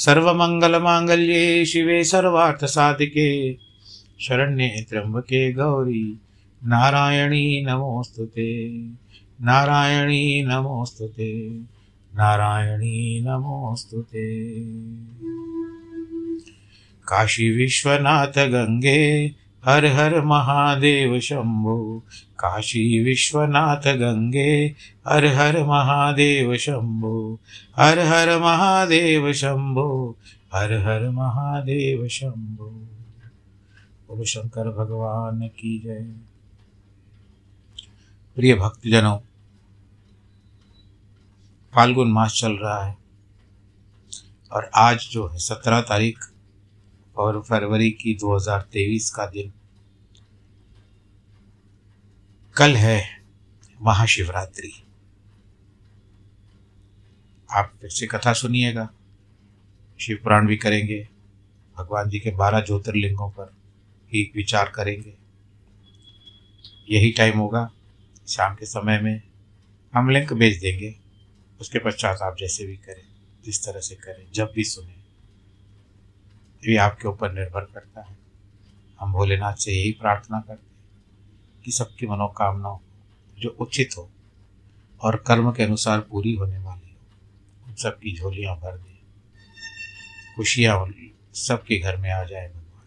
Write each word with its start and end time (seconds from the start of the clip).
सर्वमङ्गलमाङ्गल्ये 0.00 1.64
शिवे 1.64 2.04
सर्वार्थसाधिके। 2.04 3.54
शरण्ये 4.20 4.86
त्र्यम्बके 4.90 5.52
गौरी, 5.52 6.18
नारायणी 6.64 7.64
नमोऽस्तु 7.64 8.24
ते। 8.24 8.70
नारायणी 9.42 10.42
नमोऽस्तु 10.42 11.06
ते। 11.06 11.50
नारायणी 12.14 13.20
नमोऽस्तु 13.20 14.02
ते। 14.02 14.50
काशी 17.08 17.50
विश्वनाथ 17.50 18.32
गङ्गे 18.38 19.34
हर 19.64 19.86
हर 19.86 20.20
महादेव 20.20 21.20
शम्भो 21.20 22.04
काशी 22.40 23.04
विश्वनाथ 23.04 23.96
गंगे, 23.96 24.74
हर 25.08 25.26
हर 25.26 25.64
महादेव 25.64 26.56
शंभो, 26.56 27.40
हर 27.76 27.98
हर 27.98 28.38
महादेव 28.38 29.32
शंभो, 29.32 30.16
हर 30.54 30.72
हर 30.72 31.10
महादेव 31.10 32.08
शंभो। 32.08 32.66
बोलो 34.08 34.24
शंकर 34.24 34.68
भगवान 34.68 35.48
की 35.48 35.78
जय। 35.78 36.16
प्रिय 38.36 38.54
भक्तजनों, 38.54 39.18
फाल्गुन 41.74 42.12
मास 42.12 42.32
चल 42.32 42.52
रहा 42.52 42.84
है 42.84 42.96
और 44.52 44.70
आज 44.74 45.08
जो 45.10 45.28
है 45.28 45.38
सत्रह 45.38 45.80
तारीख 45.80 46.18
और 47.16 47.42
फरवरी 47.42 47.90
की 47.90 48.14
2023 48.14 49.10
का 49.10 49.26
दिन 49.26 49.52
कल 52.60 52.76
है 52.76 53.22
महाशिवरात्रि। 53.82 54.82
आप 57.50 57.74
फिर 57.80 57.90
से 57.90 58.06
कथा 58.06 58.32
सुनिएगा। 58.32 58.90
शिव 60.00 60.20
पुराण 60.22 60.46
भी 60.46 60.56
करेंगे। 60.56 61.08
भगवान 61.78 62.10
जी 62.10 62.20
के 62.20 62.30
बारह 62.30 62.60
ज्योतिर्लिंगों 62.60 63.30
पर 63.30 63.44
भी 64.12 64.32
विचार 64.36 64.68
करेंगे। 64.68 65.14
यही 66.90 67.12
टाइम 67.12 67.38
होगा। 67.38 67.70
शाम 68.28 68.54
के 68.54 68.66
समय 68.66 69.00
में 69.00 69.22
हम 69.94 70.10
लिंक 70.10 70.32
भेज 70.32 70.60
देंगे। 70.60 70.96
उसके 71.60 71.78
पश्चात 71.78 72.18
आप 72.22 72.36
जैसे 72.38 72.66
भी 72.66 72.76
करें, 72.76 73.04
जिस 73.44 73.64
तरह 73.64 73.80
से 73.80 73.94
करें, 73.94 74.32
जब 74.32 74.52
भी 74.54 74.64
सुने। 74.64 74.94
ये 76.70 76.76
आपके 76.76 77.08
ऊपर 77.08 77.32
निर्भर 77.32 77.60
करता 77.60 78.00
है। 78.00 78.18
हम 79.00 79.12
भोलेनाथ 79.12 79.54
से 79.54 79.72
यही 79.72 79.92
प्रार्थना 79.92 80.40
करते 80.40 80.64
हैं। 80.64 80.69
कि 81.64 81.72
सबकी 81.72 82.06
मनोकामना 82.06 82.78
जो 83.38 83.56
उचित 83.60 83.90
हो 83.98 84.10
और 85.00 85.16
कर्म 85.16 85.52
के 85.52 85.62
अनुसार 85.62 86.00
पूरी 86.00 86.34
होने 86.34 86.58
वाली 86.58 86.90
हो। 86.90 87.68
उन 87.68 87.74
सबकी 87.74 88.16
झोलियाँ 88.16 88.56
भर 88.56 88.76
दे। 88.78 88.90
खुशियाँ 90.36 90.94
सबके 91.34 91.78
घर 91.78 91.96
में 91.96 92.10
आ 92.10 92.24
जाए 92.24 92.48
भगवान 92.48 92.86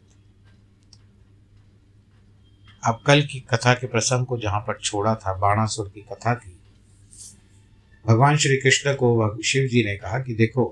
अब 2.83 3.01
कल 3.07 3.22
की 3.22 3.39
कथा 3.39 3.73
के 3.73 3.88
प्रसंग 3.88 4.25
को 4.25 4.38
जहाँ 4.38 4.59
पर 4.59 4.79
छोड़ा 4.79 5.16
था, 5.16 5.38
बाणासुर 5.38 5.89
की 5.89 6.01
कथा 6.01 6.35
थी 6.35 6.59
भगवान 8.07 8.38
श्री 8.38 8.57
कृष्ण 8.57 8.94
को 8.94 9.41
शिव 9.44 9.67
जी 9.67 9.83
ने 9.83 9.95
कहा 9.95 10.19
कि 10.19 10.33
देखो, 10.33 10.66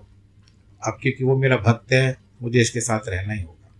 अब 0.87 0.97
क्योंकि 1.01 1.23
वो 1.23 1.37
मेरा 1.37 1.57
भक्त 1.57 1.93
है, 1.93 2.17
मुझे 2.41 2.61
इसके 2.61 2.81
साथ 2.81 2.99
रहना 3.07 3.33
ही 3.33 3.41
होगा। 3.41 3.71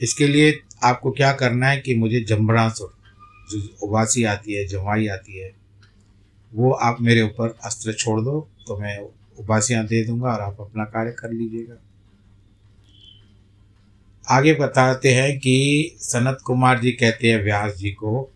इसके 0.00 0.26
लिए 0.26 0.60
आपको 0.82 1.10
क्या 1.10 1.32
करना 1.32 1.68
है 1.68 1.80
कि 1.80 1.94
मुझे 1.94 2.20
जम्बड़ासुर 2.20 2.92
जो 3.50 3.58
उबासी 3.82 4.24
आती 4.24 4.54
है 4.54 4.66
जमाई 4.66 5.06
आती 5.08 5.38
है, 5.38 5.54
वो 6.52 6.70
आप 6.72 7.00
मेरे 7.00 7.22
ऊपर 7.22 7.54
अस्त्र 7.64 7.92
छोड़ 7.92 8.20
दो 8.20 8.40
तो 8.66 8.78
मैं 8.78 8.98
उबासियाँ 9.38 9.84
दे 9.86 10.04
दूँगा 10.04 10.30
और 10.30 10.40
आप 10.40 10.60
अपना 10.60 10.84
कार्य 10.84 11.12
कर 11.12 11.32
लीजिएगा। 11.32 11.76
आगे 14.26 14.54
बताते 14.54 15.12
हैं 15.14 15.38
कि 15.38 15.96
सनत 16.00 16.38
कुमार 16.44 16.80
जी 16.80 16.92
कहते 16.92 17.28
हैं, 17.28 17.42
व्यास 17.44 17.74
जी 17.74 17.90
को, 17.90 18.30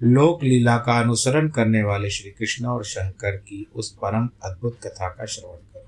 लोक 0.00 0.42
लीला 0.42 0.76
का 0.78 0.98
अनुसरण 1.00 1.48
करने 1.48 1.82
वाले 1.82 2.10
श्री 2.10 2.30
कृष्ण 2.30 2.66
और 2.66 2.84
शंकर 2.84 3.36
की 3.36 3.66
उस 3.74 3.90
परम 3.94 4.28
अद्भुत 4.44 4.78
कथा 4.84 5.08
का 5.08 5.26
श्रवण 5.26 5.56
करो। 5.74 5.84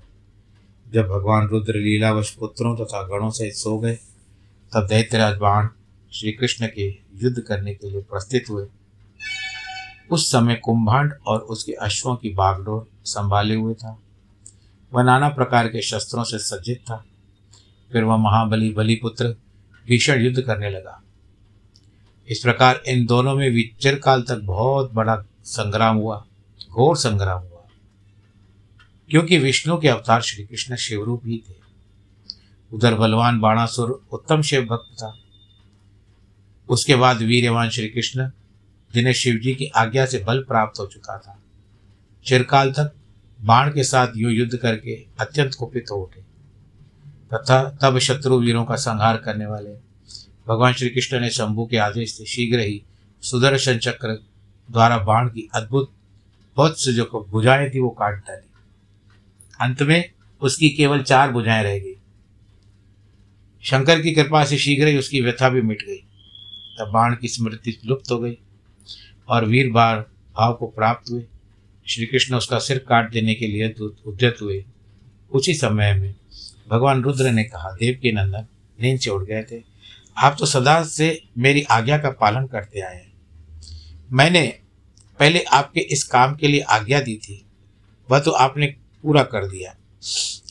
जब 0.85 1.07
भगवान 1.07 1.47
रुद्र 1.47 1.75
लीलावश 1.75 2.29
पुत्रों 2.31 2.75
तथा 2.75 3.01
तो 3.03 3.07
गणों 3.09 3.29
से 3.29 3.51
सो 3.51 3.77
गए 3.79 3.97
तब 4.73 4.87
दैत्यराज 4.87 5.37
बाण 5.37 5.67
श्री 6.13 6.31
कृष्ण 6.31 6.67
के 6.67 6.89
युद्ध 7.23 7.39
करने 7.39 7.73
के 7.73 7.89
लिए 7.89 8.01
प्रस्थित 8.01 8.45
हुए। 8.49 8.67
उस 10.11 10.31
समय 10.31 10.55
कुंभांड 10.55 11.13
और 11.27 11.39
उसके 11.39 11.71
अश्वों 11.71 12.15
की 12.15 12.29
बागडोर 12.29 12.89
संभाले 13.03 13.55
हुए 13.55 13.73
था। 13.73 13.99
वह 14.93 15.03
नाना 15.03 15.29
प्रकार 15.29 15.67
के 15.67 15.81
शस्त्रों 15.81 16.23
से 16.23 16.39
सज्जित 16.39 16.77
था। 16.77 17.05
फिर 17.91 18.03
वह 18.03 18.17
महाबली 18.17 18.71
बलिपुत्र 18.71 19.27
भीषण 19.87 20.21
युद्ध 20.21 20.41
करने 20.41 20.69
लगा। 20.69 21.03
इस 22.27 22.39
प्रकार 22.39 22.81
इन 22.87 23.05
दोनों 23.05 23.35
में 23.35 23.51
भी 23.51 23.75
चिरकाल 23.81 24.21
तक 24.21 24.35
बहुत 24.35 24.93
बड़ा 24.93 25.23
संग्राम 25.43 25.95
हुआ, 25.95 26.25
घोर 26.69 26.97
संग्राम 26.97 27.39
हुआ। 27.39 27.63
क्योंकि 29.09 29.37
विष्णु 29.37 29.79
के 29.79 29.87
अवतार 29.87 30.21
श्री 30.21 30.45
कृष्ण 30.45 30.75
शिवरूप 30.75 31.21
ही 31.25 31.43
थे। 31.49 31.68
उधर 32.73 32.95
बलवान 32.95 33.39
बाणासुर 33.39 34.05
उत्तम 34.11 34.41
शिव 34.41 34.65
भक्त 34.65 34.93
था। 34.93 35.17
उसके 36.69 36.95
बाद 36.95 37.17
वीरवान 37.17 37.69
श्री 37.69 37.87
कृष्ण 37.87 38.29
जिन्हें 38.93 39.13
शिवजी 39.13 39.55
की 39.55 39.65
आज्ञा 39.65 40.05
से 40.05 40.19
बल 40.19 40.43
प्राप्त 40.43 40.79
हो 40.79 40.85
चुका 40.85 41.17
था। 41.17 41.39
चिरकाल 42.25 42.71
तक 42.71 42.93
बाण 43.41 43.73
के 43.73 43.83
साथ 43.83 44.07
यु 44.17 44.29
युद्ध 44.29 44.57
करके 44.57 45.05
अत्यंत 45.19 45.55
कुपित 45.55 45.85
हो 45.91 45.95
उठे। 45.95 46.21
तथा 47.33 47.77
तब 47.81 47.99
शत्रु 47.99 48.39
वीरों 48.39 48.65
का 48.65 48.75
संहार 48.75 49.17
करने 49.17 49.45
वाले 49.45 49.69
भगवान 50.47 50.73
श्री 50.73 50.89
कृष्ण 50.89 51.19
ने 51.19 51.29
शंभू 51.29 51.65
के 51.65 51.77
आदेश 51.77 52.13
से 52.13 52.25
शीघ्र 52.25 52.59
ही 52.59 52.83
सुदर्शन 53.21 53.77
चक्र 53.77 54.07
द्वारा 54.71 54.97
बाण 54.97 55.29
की 55.29 55.49
अद्भुत 55.53 55.91
बहुत 56.55 56.83
से 56.83 56.93
जो 56.93 57.27
भुजाएँ 57.29 57.69
थी 57.69 57.79
वो 57.79 57.89
काट 57.89 58.15
डाली। 58.15 58.49
अंत 59.61 59.81
में 59.81 60.11
उसकी 60.41 60.69
केवल 60.69 61.03
चार 61.03 61.31
भुजाएँ 61.31 61.63
रह 61.63 61.79
गई। 61.79 61.98
शंकर 63.63 64.01
की 64.01 64.11
कृपा 64.11 64.43
से 64.45 64.57
शीघ्र 64.57 64.87
ही 64.87 64.97
उसकी 64.97 65.21
व्यथा 65.21 65.49
भी 65.49 65.61
मिट 65.61 65.81
गई। 65.81 65.97
तब 66.79 66.91
बाण 66.93 67.15
की 67.15 67.27
स्मृति 67.27 67.79
लुप्त 67.85 68.11
हो 68.11 68.19
गई 68.19 68.37
और 69.27 69.45
वीर 69.45 69.69
बार 69.69 69.99
भाव 70.37 70.53
को 70.53 70.67
प्राप्त 70.67 71.11
हुए। 71.11 71.23
श्री 71.87 72.05
कृष्ण 72.05 72.35
उसका 72.35 72.59
सिर 72.59 72.77
काट 72.77 73.11
देने 73.11 73.33
के 73.33 73.47
लिए 73.47 73.69
उद्यत 74.05 74.37
हुए। 74.41 74.65
उसी 75.31 75.53
समय 75.53 75.93
में 75.93 76.15
भगवान 76.69 77.01
रुद्र 77.03 77.31
ने 77.31 77.43
कहा, 77.43 77.71
देव 77.71 77.99
के 78.01 78.11
नंदन, 78.11 78.45
नींद 78.81 78.99
से 78.99 79.09
उठ 79.09 79.27
गए 79.27 79.43
थे। 79.43 79.63
आप 80.17 80.35
तो 80.39 80.45
सदा 80.45 80.83
से 80.83 81.23
मेरी 81.37 81.61
आज्ञा 81.61 81.97
का 81.97 82.09
पालन 82.09 82.47
करते 82.47 82.79
आए 82.79 82.95
हैं। 82.95 83.13
मैंने 84.11 84.47
पहले 85.19 85.41
आपके 85.41 85.79
इस 85.79 86.03
काम 86.03 86.35
के 86.35 86.47
लिए 86.47 86.59
आज्ञा 86.59 86.99
दी 86.99 87.15
थी। 87.15 87.45
वह 88.11 88.19
तो 88.19 88.31
आपने 88.31 88.67
पूरा 89.03 89.23
कर 89.23 89.47
दिया। 89.47 89.75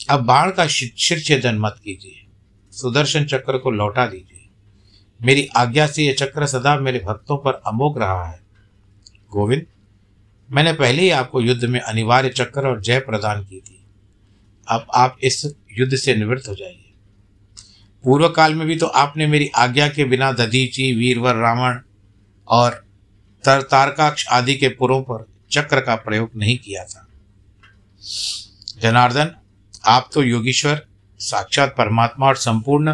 अब 0.09 0.19
बाण 0.19 0.51
का 0.51 0.67
शिर 0.67 1.19
छेदन 1.21 1.55
मत 1.55 1.75
कीजिए। 1.83 2.25
सुदर्शन 2.81 3.25
चक्र 3.25 3.57
को 3.57 3.71
लौटा 3.71 4.05
दीजिए 4.05 4.47
मेरी 5.21 5.47
आज्ञा 5.55 5.87
से 5.87 6.03
यह 6.03 6.13
चक्र 6.13 6.45
सदा 6.47 6.79
मेरे 6.79 6.99
भक्तों 6.99 7.37
पर 7.37 7.61
अमोघ 7.67 7.97
रहा 7.99 8.23
है। 8.25 8.39
गोविंद, 9.31 9.65
मैंने 10.51 10.73
पहले 10.73 11.01
ही 11.01 11.09
आपको 11.09 11.41
युद्ध 11.41 11.65
में 11.65 11.79
अनिवार्य 11.79 12.29
चक्र 12.29 12.67
और 12.67 12.81
जय 12.81 12.99
प्रदान 12.99 13.43
की 13.43 13.59
थी। 13.59 13.85
अब 14.67 14.87
आप 14.95 15.17
इस 15.23 15.45
युद्ध 15.77 15.95
से 15.95 16.15
निवृत्त 16.15 16.47
हो 16.49 16.55
जाइए। 16.55 16.85
पूर्व 18.03 18.29
काल 18.29 18.55
में 18.55 18.67
भी 18.67 18.75
तो 18.75 18.85
आपने 18.85 19.27
मेरी 19.27 19.47
आज्ञा 19.55 19.87
के 19.89 20.03
बिना 20.03 20.31
दधीची, 20.31 20.93
वीरवर, 20.93 21.35
रावण 21.35 21.79
और 22.47 22.85
तर 23.45 23.61
तारकाक्ष 23.61 24.27
आदि 24.27 24.55
के 24.55 24.67
पुरों 24.69 25.01
पर 25.01 25.25
चक्र 25.51 25.81
का 25.81 25.95
प्रयोग 25.95 26.31
नहीं 26.35 26.57
किया 26.57 26.83
था। 26.83 27.07
जनार्दन, 28.79 29.35
आप 29.85 30.09
तो 30.13 30.23
योगीश्वर 30.23 30.88
साक्षात 31.19 31.75
परमात्मा 31.77 32.27
और 32.27 32.35
संपूर्ण 32.35 32.93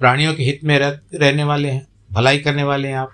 प्राणियों 0.00 0.34
के 0.34 0.42
हित 0.42 0.60
में 0.64 0.78
रह, 0.78 0.98
रहने 1.14 1.44
वाले 1.44 1.70
हैं 1.70 1.86
भलाई 2.12 2.38
करने 2.38 2.62
वाले 2.62 2.88
हैं 2.88 2.94
आप। 2.94 3.12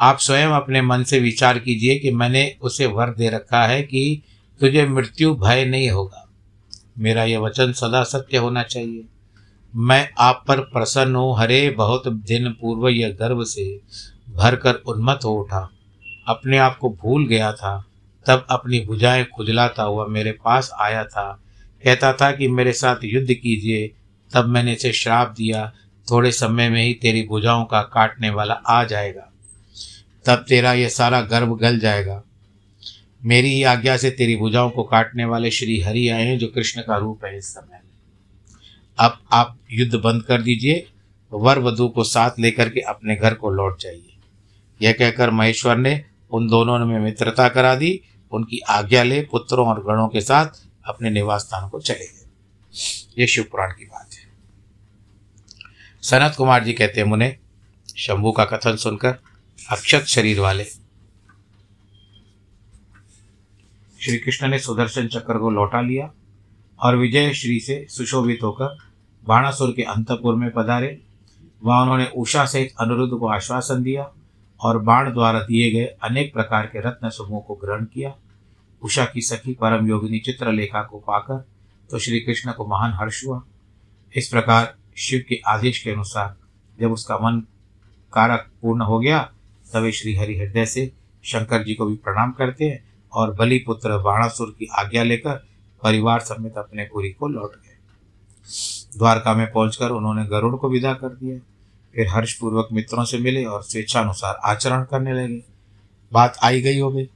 आप 0.00 0.18
स्वयं 0.18 0.48
अपने 0.48 0.82
मन 0.82 1.02
से 1.02 1.20
विचार 1.20 1.58
कीजिए 1.58 1.98
कि 1.98 2.10
मैंने 2.10 2.56
उसे 2.60 2.86
वर 2.86 3.10
दे 3.10 3.28
रखा 3.30 3.66
है 3.66 3.82
कि 3.82 4.22
तुझे 4.60 4.86
मृत्यु 4.86 5.34
भय 5.34 5.64
नहीं 5.64 5.90
होगा। 5.90 6.28
मेरा 6.98 7.24
यह 7.24 7.38
वचन 7.38 7.72
सदा 7.72 8.02
सत्य 8.02 8.36
होना 8.36 8.62
चाहिए। 8.62 9.04
मैं 9.76 10.10
आप 10.18 10.44
पर 10.48 10.60
प्रसन्न 10.60 11.16
हूँ 11.16 11.38
हरे 11.38 11.70
बहुत 11.70 12.08
दिन 12.08 12.50
पूर्व 12.50 12.88
यह 12.88 13.16
गर्व 13.20 13.44
से 13.44 13.80
भर 14.30 14.56
कर 14.56 14.74
उन्मत्त 14.74 15.24
हो 15.24 15.30
उठा। 15.30 15.70
अपने 16.28 16.58
आप 16.58 16.78
को 16.78 16.90
भूल 16.90 17.26
गया 17.26 17.52
था 17.52 17.86
तब 18.26 18.46
अपनी 18.50 18.80
भुजाएँ 18.80 19.24
खुजलाता 19.24 19.82
हुआ 19.82 20.06
मेरे 20.06 20.32
पास 20.32 20.70
आया 20.80 21.04
था। 21.04 21.42
कहता 21.84 22.12
था 22.12 22.32
कि 22.32 22.48
मेरे 22.48 22.72
साथ 22.72 22.96
युद्ध 23.04 23.34
कीजिए। 23.34 23.90
तब 24.34 24.44
मैंने 24.44 24.72
इसे 24.72 24.92
श्राप 24.92 25.28
दिया। 25.28 25.72
थोड़े 26.10 26.32
समय 26.32 26.68
में 26.68 26.84
ही 26.84 26.94
तेरी 26.94 27.22
भुजाओं 27.22 27.64
का 27.64 27.82
काटने 27.82 28.30
वाला 28.30 28.54
आ 28.54 28.84
जाएगा। 28.84 29.32
तब 30.26 30.44
तेरा 30.48 30.72
यह 30.72 30.88
सारा 30.88 31.20
गर्व 31.20 31.56
गल 31.56 31.78
जाएगा। 31.78 32.22
मेरी 33.24 33.54
ही 33.54 33.62
आज्ञा 33.62 33.96
से 33.96 34.10
तेरी 34.10 34.36
भुजाओं 34.36 34.70
को 34.70 34.82
काटने 34.82 35.24
वाले 35.24 35.50
श्री 35.50 35.80
हरि 35.80 36.08
आए 36.08 36.22
हैं, 36.22 36.38
जो 36.38 36.46
कृष्ण 36.46 36.80
का 36.80 36.96
रूप 36.96 37.24
है 37.24 37.38
इस 37.38 37.54
समय। 37.54 37.80
अब 38.98 39.18
आप 39.32 39.58
युद्ध 39.70 39.94
बंद 39.94 40.22
कर 40.22 40.42
दीजिए। 40.42 40.86
वर 41.32 41.58
वधु 41.58 41.88
को 41.88 42.04
साथ 42.04 42.30
लेकर 42.38 42.68
के 42.68 42.80
अपने 42.80 43.16
घर 43.16 43.34
को 43.34 43.50
लौट 43.50 43.80
जाइए। 43.80 44.12
यह 44.82 44.92
कहकर 44.92 45.30
महेश्वर 45.30 45.76
ने 45.76 46.04
उन 46.30 46.48
दोनों 46.48 46.86
में 46.86 47.00
मित्रता 47.00 47.48
करा 47.48 47.74
दी। 47.74 48.00
उनकी 48.32 48.58
आज्ञा 48.58 49.02
ले 49.02 49.22
पुत्रों 49.22 49.68
और 49.68 49.84
गणों 49.84 50.08
के 50.08 50.20
साथ 50.20 50.65
अपने 50.86 51.10
निवास 51.10 51.40
स्थान 51.40 51.68
को 51.68 51.80
चले 51.80 52.06
गए। 52.06 52.26
ये 53.18 53.42
पुराण 53.42 53.70
की 53.70 53.84
बात 53.84 54.10
है। 54.14 54.26
सनत 56.02 56.34
कुमार 56.36 56.64
जी 56.64 56.72
कहते 56.72 57.00
हैं, 57.00 57.08
मुने, 57.08 57.36
शंभू 57.98 58.32
का 58.32 58.44
कथन 58.44 58.76
सुनकर 58.76 59.18
अक्षत 59.70 60.04
शरीर 60.04 60.40
वाले 60.40 60.64
श्री 64.00 64.18
कृष्ण 64.18 64.48
ने 64.48 64.58
सुदर्शन 64.58 65.08
चक्र 65.08 65.38
को 65.38 65.50
लौटा 65.50 65.80
लिया 65.80 66.10
और 66.82 66.96
विजय 66.96 67.32
श्री 67.34 67.60
से 67.60 67.86
सुशोभित 67.90 68.38
होकर 68.42 68.78
बाणासुर 69.24 69.72
के 69.72 69.82
अंतपुर 69.82 70.34
में 70.34 70.50
पधारे। 70.50 71.02
वहाँ 71.64 71.82
उन्होंने 71.82 72.06
उषा 72.16 72.44
सहित 72.46 72.74
अनुरुद्ध 72.80 73.18
को 73.18 73.28
आश्वासन 73.28 73.82
दिया 73.82 74.10
और 74.60 74.78
बाण 74.78 75.12
द्वारा 75.12 75.40
दिए 75.40 75.70
गए 75.70 75.84
अनेक 75.84 76.32
प्रकार 76.32 76.66
के 76.66 76.80
रत्न 76.80 77.08
समूह 77.08 77.40
को 77.40 77.54
ग्रहण 77.54 77.84
किया। 77.84 78.14
उषा 78.86 79.04
की 79.04 79.20
सखी 79.20 79.54
परम 79.54 79.88
योगिनी 79.88 80.18
चित्रलेखा 80.18 80.82
को 80.82 80.98
पाकर 80.98 81.44
तो 81.90 81.98
श्री 81.98 82.20
कृष्ण 82.20 82.52
को 82.52 82.66
महान 82.66 82.92
हर्ष 82.92 83.24
हुआ। 83.26 83.42
इस 84.14 84.28
प्रकार 84.28 84.74
शिव 84.96 85.24
के 85.28 85.40
आदेश 85.46 85.82
के 85.82 85.90
अनुसार 85.90 86.34
जब 86.80 86.92
उसका 86.92 87.16
मन 87.16 87.40
कारक 88.12 88.46
पूर्ण 88.62 88.82
हो 88.82 88.98
गया, 88.98 89.18
तभी 89.72 89.92
श्री 89.92 90.14
हरि 90.14 90.36
हृदय 90.38 90.66
से 90.66 90.92
शंकर 91.24 91.64
जी 91.64 91.74
को 91.74 91.86
भी 91.86 91.96
प्रणाम 91.96 92.32
करते 92.32 92.64
हैं 92.64 92.84
और 93.12 93.34
बलि 93.34 93.58
पुत्र 93.58 93.98
बाणासुर 93.98 94.54
की 94.58 94.68
आज्ञा 94.78 95.02
लेकर 95.02 95.36
परिवार 95.82 96.20
समेत 96.20 96.58
अपने 96.58 96.84
पुरी 96.84 97.10
को 97.10 97.28
लौट 97.28 97.52
गए। 97.52 97.74
द्वारका 98.98 99.34
में 99.34 99.50
पहुंचकर 99.52 99.90
उन्होंने 99.90 100.26
गरुड़ 100.26 100.54
को 100.56 100.70
विदा 100.70 100.92
कर 100.94 101.08
दिया। 101.08 101.38
फिर 101.94 102.08
हर्षपूर्वक 102.08 102.68
मित्रों 102.72 103.04
से 103.04 103.18
मिले 103.18 103.44
और 103.44 103.62
स्वेच्छानुसार 103.62 104.40
आचरण 104.44 104.84
करने 104.84 105.12
लगे। 105.12 105.42
बात 106.12 106.36
आई 106.42 106.60
गई 106.60 106.78
हो 106.78 106.90
गई। 106.92 107.08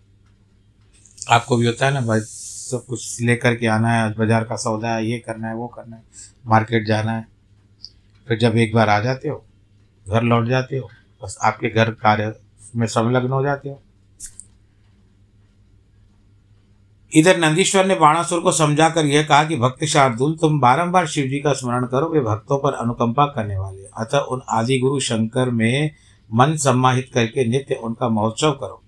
आपको 1.28 1.56
भी 1.56 1.66
होता 1.66 1.86
है 1.86 1.92
ना, 1.92 2.00
भाई, 2.00 2.20
सब 2.20 2.84
कुछ 2.86 3.20
लेकर 3.20 3.54
के 3.54 3.66
आना 3.66 3.88
है, 3.88 4.12
बाज़ार 4.12 4.44
का 4.44 4.56
सौदा 4.56 4.88
है, 4.88 5.06
ये 5.06 5.18
करना 5.18 5.48
है, 5.48 5.54
वो 5.54 5.66
करना 5.66 5.96
है, 5.96 6.02
मार्केट 6.46 6.86
जाना 6.86 7.12
है। 7.12 7.26
फिर 8.28 8.38
जब 8.38 8.56
एक 8.56 8.74
बार 8.74 8.88
आ 8.88 9.00
जाते 9.00 9.28
हो, 9.28 9.44
घर 10.08 10.22
लौट 10.22 10.46
जाते 10.48 10.76
हो, 10.76 10.90
बस 11.24 11.38
आपके 11.42 11.68
घर 11.68 11.90
कार्य 11.90 12.34
में 12.76 12.86
संलग्न 12.86 13.30
हो 13.30 13.42
जाते 13.42 13.68
हो। 13.68 13.82
इधर 17.14 17.38
नंदीश्वर 17.38 17.86
ने 17.86 17.94
बाणासुर 17.94 18.40
को 18.40 18.52
समझाकर 18.52 19.04
यह 19.04 19.22
कहा 19.22 19.44
कि, 19.44 19.56
भक्त 19.56 19.84
शार्दुल, 19.84 20.36
तुम 20.36 20.60
बारंबार 20.60 21.06
शिव 21.06 21.26
जी 21.26 21.40
का 21.40 21.52
स्मरण 21.52 21.86
करो, 21.86 22.08
वे 22.08 22.20
भक्तों 22.20 22.58
पर 22.58 22.72
अनुकंपा 22.72 23.26
करने 23.26 23.58
वाले 23.58 23.84
अतः 23.98 24.18
उन 24.18 24.42
आदि 24.48 24.78
गुरु 24.78 25.00
शंकर 25.00 25.50
में 25.50 25.90
मन 26.32 26.56
सम्माहित 26.56 27.10
करके 27.14 27.48
नित्य 27.48 27.74
उनका 27.74 28.08
महोत्सव 28.08 28.52
करो। 28.52 28.82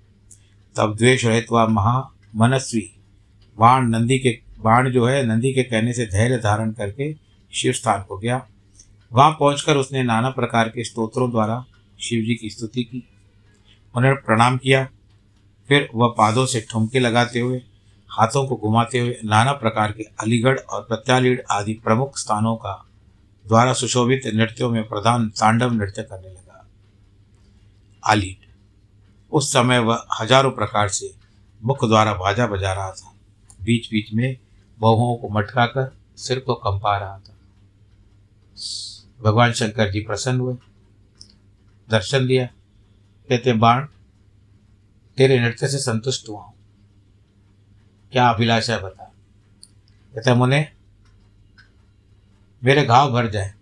तब 0.77 0.97
द्वेष 0.97 1.25
रहित 1.25 1.47
महा 1.53 2.11
मनस्वी। 2.35 2.89
बाण 3.59 3.89
नंदी 3.89 4.19
के 4.19 4.31
बाण 4.61 4.91
जो 4.91 5.07
है, 5.07 5.25
नंदी 5.27 5.53
के 5.53 5.63
कहने 5.63 5.93
से 5.93 6.07
धैर्य 6.07 6.39
धारण 6.39 6.73
करके 6.73 7.13
शिव 7.53 7.73
स्थान 7.73 8.03
को 8.03 8.19
गया। 8.19 8.47
वहाँ 9.11 9.31
पहुंचकर 9.31 9.77
उसने 9.77 10.03
नाना 10.03 10.31
प्रकार 10.31 10.69
के 10.69 10.85
स्तोत्रों 10.85 11.31
द्वारा 11.31 11.65
शिव 12.01 12.25
जी 12.25 12.35
की 12.35 12.51
स्तुति 12.51 12.83
की। 12.85 13.03
उन्हें 13.95 14.15
प्रणाम 14.17 14.57
किया। 14.57 14.85
फिर 15.69 15.89
वह 15.95 16.15
पादों 16.19 16.47
से 16.47 16.61
ठुमके 16.71 16.99
लगाते 16.99 17.41
हुए, 17.41 17.59
हाथों 18.11 18.47
को 18.47 18.57
घुमाते 18.57 18.99
हुए 18.99 19.17
नाना 19.25 19.53
प्रकार 19.53 19.93
के 19.93 20.03
अलीगढ़ 20.21 20.59
और 20.59 20.83
प्रत्यालीढ़ 20.83 21.41
आदि 21.51 21.73
प्रमुख 21.85 22.19
स्थानों 22.19 22.55
का 22.57 22.75
द्वारा 23.47 23.73
सुशोभित 23.73 24.27
नृत्यों 24.35 24.71
में 24.71 24.83
प्रधान 24.89 25.29
तांडव 25.31 25.73
नृत्य 25.73 26.03
करने 26.03 26.29
लगा। 26.29 26.65
आलीड 28.03 28.47
उस 29.33 29.53
समय 29.53 29.79
वह 29.79 30.05
हज़ारों 30.21 30.51
प्रकार 30.51 30.89
से 30.89 31.13
मुख 31.65 31.85
द्वारा 31.85 32.15
बाजा 32.15 32.47
बजा 32.47 32.73
रहा 32.73 32.93
था। 32.93 33.15
बीच 33.63 33.91
बीच 33.91 34.13
में 34.13 34.37
बहुओं 34.79 35.17
को 35.17 35.29
मटका 35.29 35.67
कर 35.67 35.97
सिर 36.17 36.41
को 36.41 36.55
कंपा 36.55 36.99
रहा 36.99 37.19
था। 37.19 37.37
भगवान 39.23 39.53
शंकर 39.53 39.91
जी 39.91 40.01
प्रसन्न 40.01 40.41
हुए। 40.41 40.57
दर्शन 41.91 42.27
दिया 42.27 42.47
कहते, 43.29 43.53
बाण, 43.53 43.87
तेरे 45.17 45.41
नृत्य 45.41 45.69
से 45.69 45.79
संतुष्ट 45.79 46.29
हुआ 46.29 46.41
हूँ। 46.41 46.55
क्या 48.13 48.29
अभिलाषा 48.29 48.79
बता? 48.79 49.05
कहते, 50.15 50.35
मुने, 50.35 50.73
मेरे 52.65 52.85
घाव 52.85 53.13
भर 53.13 53.31
जाए। 53.31 53.55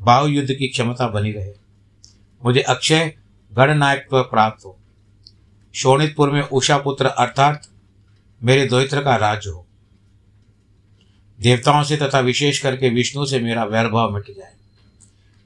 बाहु 0.00 0.26
युद्ध 0.26 0.54
की 0.54 0.68
क्षमता 0.68 1.08
बनी 1.08 1.32
रहे। 1.32 1.54
मुझे 2.44 2.60
अक्षय, 2.60 3.16
गणनायक 3.52 4.08
प्राप्त 4.14 4.64
हो। 4.64 4.78
शोणितपुर 5.74 6.30
में 6.30 6.42
उषा 6.42 6.78
पुत्र 6.78 7.06
अर्थात 7.06 7.68
मेरे 8.42 8.66
दोहित्र 8.66 9.02
का 9.02 9.16
राज्य 9.16 9.50
हो। 9.50 9.66
देवताओं 11.40 11.82
से 11.82 11.96
तथा 11.96 12.20
विशेष 12.20 12.58
करके 12.58 12.88
विष्णु 12.88 13.26
से 13.26 13.40
मेरा 13.40 13.64
वैरभाव 13.64 14.14
मिट 14.14 14.30
जाए। 14.30 14.52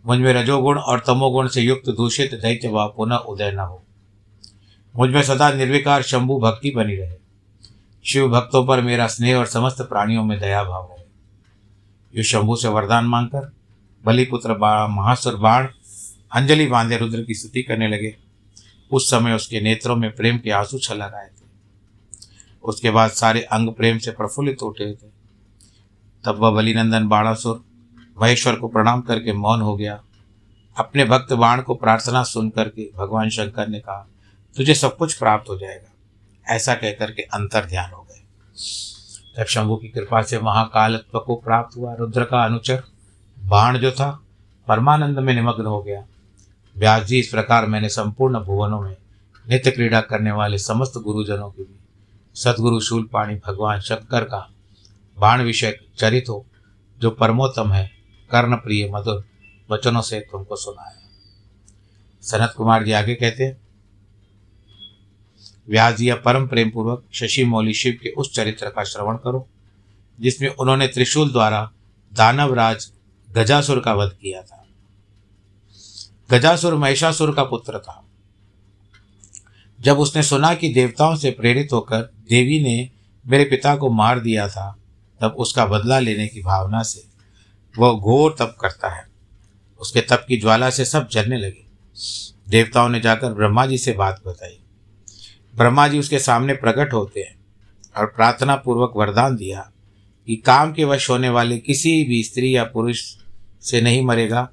मुझमें 0.06 0.32
रजोगुण 0.32 0.78
और 0.78 1.00
तमोगुण 1.06 1.48
से 1.48 1.60
युक्त 1.60 1.90
दूषित 1.90 2.34
दैत्य 2.34 2.68
भाव 2.68 2.94
पुनः 2.96 3.16
उदय 3.16 3.52
न 3.52 3.58
हो। 3.58 3.82
मुझमें 4.96 5.22
सदा 5.22 5.52
निर्विकार 5.52 6.02
शंभु 6.02 6.38
भक्ति 6.38 6.70
बनी 6.70 6.96
रहे। 6.96 7.16
शिव 8.04 8.28
भक्तों 8.28 8.66
पर 8.66 8.80
मेरा 8.80 9.06
स्नेह 9.06 9.36
और 9.36 9.46
समस्त 9.46 9.82
प्राणियों 9.82 10.24
में 10.24 10.40
दया 10.40 10.64
भाव 10.64 10.88
रहे। 10.90 11.06
यो 12.18 12.22
शंभु 12.22 12.56
से 12.56 12.68
वरदान 12.68 13.04
मांगकर 13.04 13.52
बलिपुत्र 14.04 14.52
महासुर 14.88 15.34
बाण 15.34 15.68
अंजलि 16.32 16.66
बांधे 16.66 16.96
रुद्र 16.96 17.22
की 17.22 17.34
स्तुति 17.34 17.62
करने 17.62 17.88
लगे। 17.88 18.16
उस 18.90 19.10
समय 19.10 19.32
उसके 19.32 19.60
नेत्रों 19.60 19.96
में 19.96 20.14
प्रेम 20.14 20.38
के 20.38 20.50
आँसू 20.50 20.78
छलक 20.78 21.14
आए 21.14 21.26
थे। 21.26 21.46
उसके 22.64 22.90
बाद 22.90 23.10
सारे 23.10 23.42
अंग 23.42 23.68
प्रेम 23.68 23.98
से 23.98 24.10
प्रफुल्लित 24.10 24.62
उठे 24.62 24.94
थे। 24.94 25.16
तब 26.24 26.36
वह 26.38 26.50
बलिनंदन 26.50 27.08
बाणासुर 27.08 27.64
महेश्वर 28.22 28.56
को 28.56 28.68
प्रणाम 28.68 29.00
करके 29.00 29.32
मौन 29.32 29.60
हो 29.60 29.76
गया। 29.76 30.02
अपने 30.78 31.04
भक्त 31.04 31.32
बाण 31.32 31.62
को 31.62 31.74
प्रार्थना 31.74 32.22
सुन 32.22 32.50
करके 32.50 32.90
भगवान 32.96 33.30
शंकर 33.30 33.68
ने 33.68 33.80
कहा, 33.80 34.08
तुझे 34.56 34.74
सब 34.74 34.96
कुछ 34.96 35.14
प्राप्त 35.14 35.50
हो 35.50 35.58
जाएगा। 35.58 35.92
ऐसा 36.54 36.74
कहकर 36.74 37.10
के 37.10 37.22
अंतर 37.22 37.64
ध्यान 37.64 37.90
हो 37.90 38.02
गए। 38.02 38.22
जब 39.38 39.44
शंभु 39.44 39.76
की 39.76 39.88
कृपा 39.88 40.22
से 40.22 40.38
महाकालत्व 40.38 41.18
को 41.18 41.34
प्राप्त 41.34 41.76
हुआ 41.76 41.94
रुद्र 41.94 42.24
का 42.24 42.44
अनुचर, 42.44 42.82
बाण 43.38 43.78
जो 43.78 43.90
था, 43.92 44.22
परमानंद 44.68 45.18
में 45.18 45.34
निमग्न 45.34 45.66
हो 45.66 45.82
गया। 45.82 46.04
व्यास 46.76 47.02
जी, 47.02 47.18
इस 47.18 47.28
प्रकार 47.28 47.66
मैंने 47.66 47.88
संपूर्ण 47.88 48.40
भुवनों 48.40 48.80
में 48.80 48.96
नित्य 49.44 49.70
क्रीड़ा 49.70 50.00
करने 50.00 50.32
वाले 50.32 50.58
समस्त 50.58 50.92
गुरुजनों 50.96 51.50
की 51.50 51.62
भी 51.62 51.78
सदगुरु 52.36 52.80
शूलपाणी 52.80 53.34
भगवान 53.46 53.80
शंकर 53.80 54.24
का 54.24 54.48
बाण 55.18 55.42
विषय 55.42 55.78
चरित 55.98 56.28
हो, 56.28 56.46
जो 56.98 57.10
परमोत्तम 57.10 57.72
है 57.72 57.90
कर्ण 58.30 58.56
प्रिय 58.56 58.90
मधुर 58.92 59.24
वचनों 59.70 60.02
से 60.02 60.20
तुमको 60.20 60.56
सुनाया। 60.56 61.02
सनत 62.22 62.54
कुमार 62.56 62.84
जी 62.84 62.92
आगे 62.92 63.14
कहते 63.14 63.44
हैं 63.44 63.60
व्यास 65.68 65.94
जी 65.94 66.08
या 66.10 66.16
परम 66.16 66.46
प्रेम 66.46 66.70
पूर्वक 66.70 67.04
शशि 67.12 67.44
मौली 67.44 67.74
शिव 67.74 67.98
के 68.02 68.10
उस 68.10 68.34
चरित्र 68.34 68.70
का 68.70 68.84
श्रवण 68.84 69.16
करो, 69.16 69.46
जिसमें 70.18 70.48
उन्होंने 70.50 70.88
त्रिशूल 70.88 71.32
द्वारा 71.32 71.70
दानवराज 72.12 72.90
गजासुर 73.28 73.80
का 73.80 73.94
वध 73.94 74.12
किया 74.12 74.42
था। 74.42 74.65
गजासुर 76.30 76.74
महिषासुर 76.74 77.34
का 77.34 77.44
पुत्र 77.44 77.78
था। 77.78 78.04
जब 79.80 79.98
उसने 79.98 80.22
सुना 80.22 80.54
कि 80.54 80.74
देवताओं 80.74 81.16
से 81.16 81.30
प्रेरित 81.30 81.68
होकर 81.72 81.98
देवी 82.02 82.62
ने 82.62 82.90
मेरे 83.26 83.44
पिता 83.44 83.76
को 83.76 83.90
मार 83.90 84.20
दिया 84.20 84.48
था, 84.48 84.78
तब 85.20 85.36
उसका 85.38 85.66
बदला 85.66 85.98
लेने 85.98 86.28
की 86.28 86.42
भावना 86.42 86.82
से 86.82 87.04
वह 87.78 87.92
घोर 87.92 88.36
तप 88.38 88.56
करता 88.60 88.88
है। 88.88 89.06
उसके 89.80 90.00
तप 90.00 90.24
की 90.28 90.36
ज्वाला 90.36 90.70
से 90.70 90.84
सब 90.84 91.08
जलने 91.08 91.36
लगे। 91.36 91.66
देवताओं 92.48 92.88
ने 92.88 93.00
जाकर 93.00 93.32
ब्रह्मा 93.32 93.66
जी 93.66 93.78
से 93.78 93.92
बात 93.92 94.22
बताई। 94.26 94.58
ब्रह्मा 95.56 95.88
जी 95.88 95.98
उसके 95.98 96.18
सामने 96.18 96.54
प्रकट 96.54 96.92
होते 96.92 97.20
हैं 97.20 97.36
और 97.96 98.06
प्रार्थना 98.06 98.56
पूर्वक 98.56 98.92
वरदान 98.96 99.36
दिया 99.36 99.72
कि 100.26 100.36
काम 100.36 100.72
के 100.72 100.84
वश 100.84 101.10
होने 101.10 101.28
वाले 101.28 101.58
किसी 101.58 102.04
भी 102.04 102.22
स्त्री 102.22 102.56
या 102.56 102.64
पुरुष 102.64 103.16
से 103.62 103.80
नहीं 103.80 104.02
मरेगा 104.02 104.48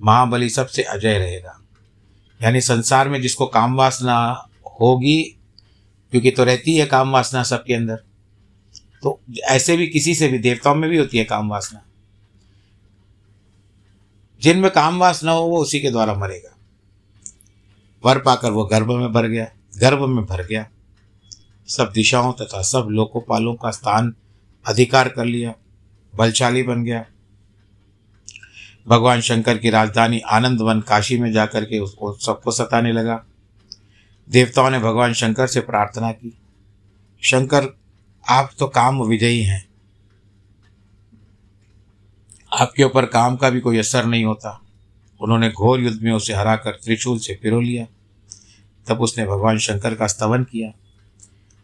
महाबली 0.00 0.48
सबसे 0.48 0.82
अजय 0.82 1.18
रहेगा। 1.18 1.60
यानी 2.40 2.60
संसार 2.60 3.08
में 3.08 3.20
जिसको 3.22 3.46
काम 3.46 3.74
वासना 3.74 4.48
होगी, 4.80 5.22
क्योंकि 6.12 6.30
तो 6.30 6.44
रहती 6.44 6.76
है 6.76 6.86
काम 6.86 7.10
वासना 7.10 7.42
सबके 7.42 7.74
अंदर 7.74 8.02
तो 9.02 9.20
ऐसे 9.44 9.76
भी 9.76 9.86
किसी 9.86 10.14
से 10.14 10.28
भी, 10.28 10.38
देवताओं 10.38 10.74
में 10.74 10.88
भी 10.90 10.98
होती 10.98 11.18
है 11.18 11.24
काम 11.24 11.48
वासना। 11.48 11.82
जिनमें 14.42 14.70
काम 14.70 14.98
वासना 14.98 15.32
हो, 15.32 15.42
वो 15.42 15.58
उसी 15.58 15.80
के 15.80 15.90
द्वारा 15.90 16.14
मरेगा। 16.14 16.56
वर 18.04 18.18
पाकर 18.18 18.50
वो 18.50 18.64
गर्भ 18.64 18.90
में 18.90 19.12
भर 19.12 19.26
गया, 19.26 19.46
गर्भ 19.78 20.02
में 20.02 20.24
भर 20.24 20.46
गया। 20.46 20.68
सब 21.68 21.92
दिशाओं 21.94 22.32
तथा 22.32 22.62
सब 22.62 22.88
लोकोपालों 22.90 23.54
का 23.54 23.70
स्थान 23.70 24.14
अधिकार 24.66 25.08
कर 25.08 25.24
लिया, 25.24 25.54
बलशाली 26.14 26.62
बन 26.62 26.84
गया। 26.84 27.04
भगवान 28.88 29.20
शंकर 29.20 29.58
की 29.58 29.70
राजधानी 29.70 30.20
आनंद 30.20 30.60
वन 30.60 30.80
काशी 30.80 31.18
में 31.18 31.32
जाकर 31.32 31.64
के 31.64 31.78
उसको 31.78 32.12
सबको 32.12 32.50
सताने 32.50 32.92
लगा। 32.92 33.24
देवताओं 34.30 34.70
ने 34.70 34.78
भगवान 34.78 35.12
शंकर 35.12 35.46
से 35.46 35.60
प्रार्थना 35.60 36.12
की, 36.12 36.38
शंकर, 37.22 37.78
आप 38.28 38.50
तो 38.58 38.66
काम 38.66 39.02
विजयी 39.02 39.42
हैं। 39.42 39.68
आपके 42.52 42.84
ऊपर 42.84 43.06
काम 43.06 43.36
का 43.36 43.50
भी 43.50 43.60
कोई 43.60 43.78
असर 43.78 44.04
नहीं 44.04 44.24
होता। 44.24 44.62
उन्होंने 45.20 45.50
घोर 45.50 45.80
युद्ध 45.80 46.02
में 46.02 46.12
उसे 46.12 46.34
हराकर 46.34 46.70
त्रिशूल 46.70 47.18
से 47.18 47.38
पिरो 47.42 47.60
लिया। 47.60 47.86
तब 48.88 49.00
उसने 49.00 49.26
भगवान 49.26 49.58
शंकर 49.58 49.94
का 49.94 50.06
स्तवन 50.06 50.44
किया। 50.44 50.72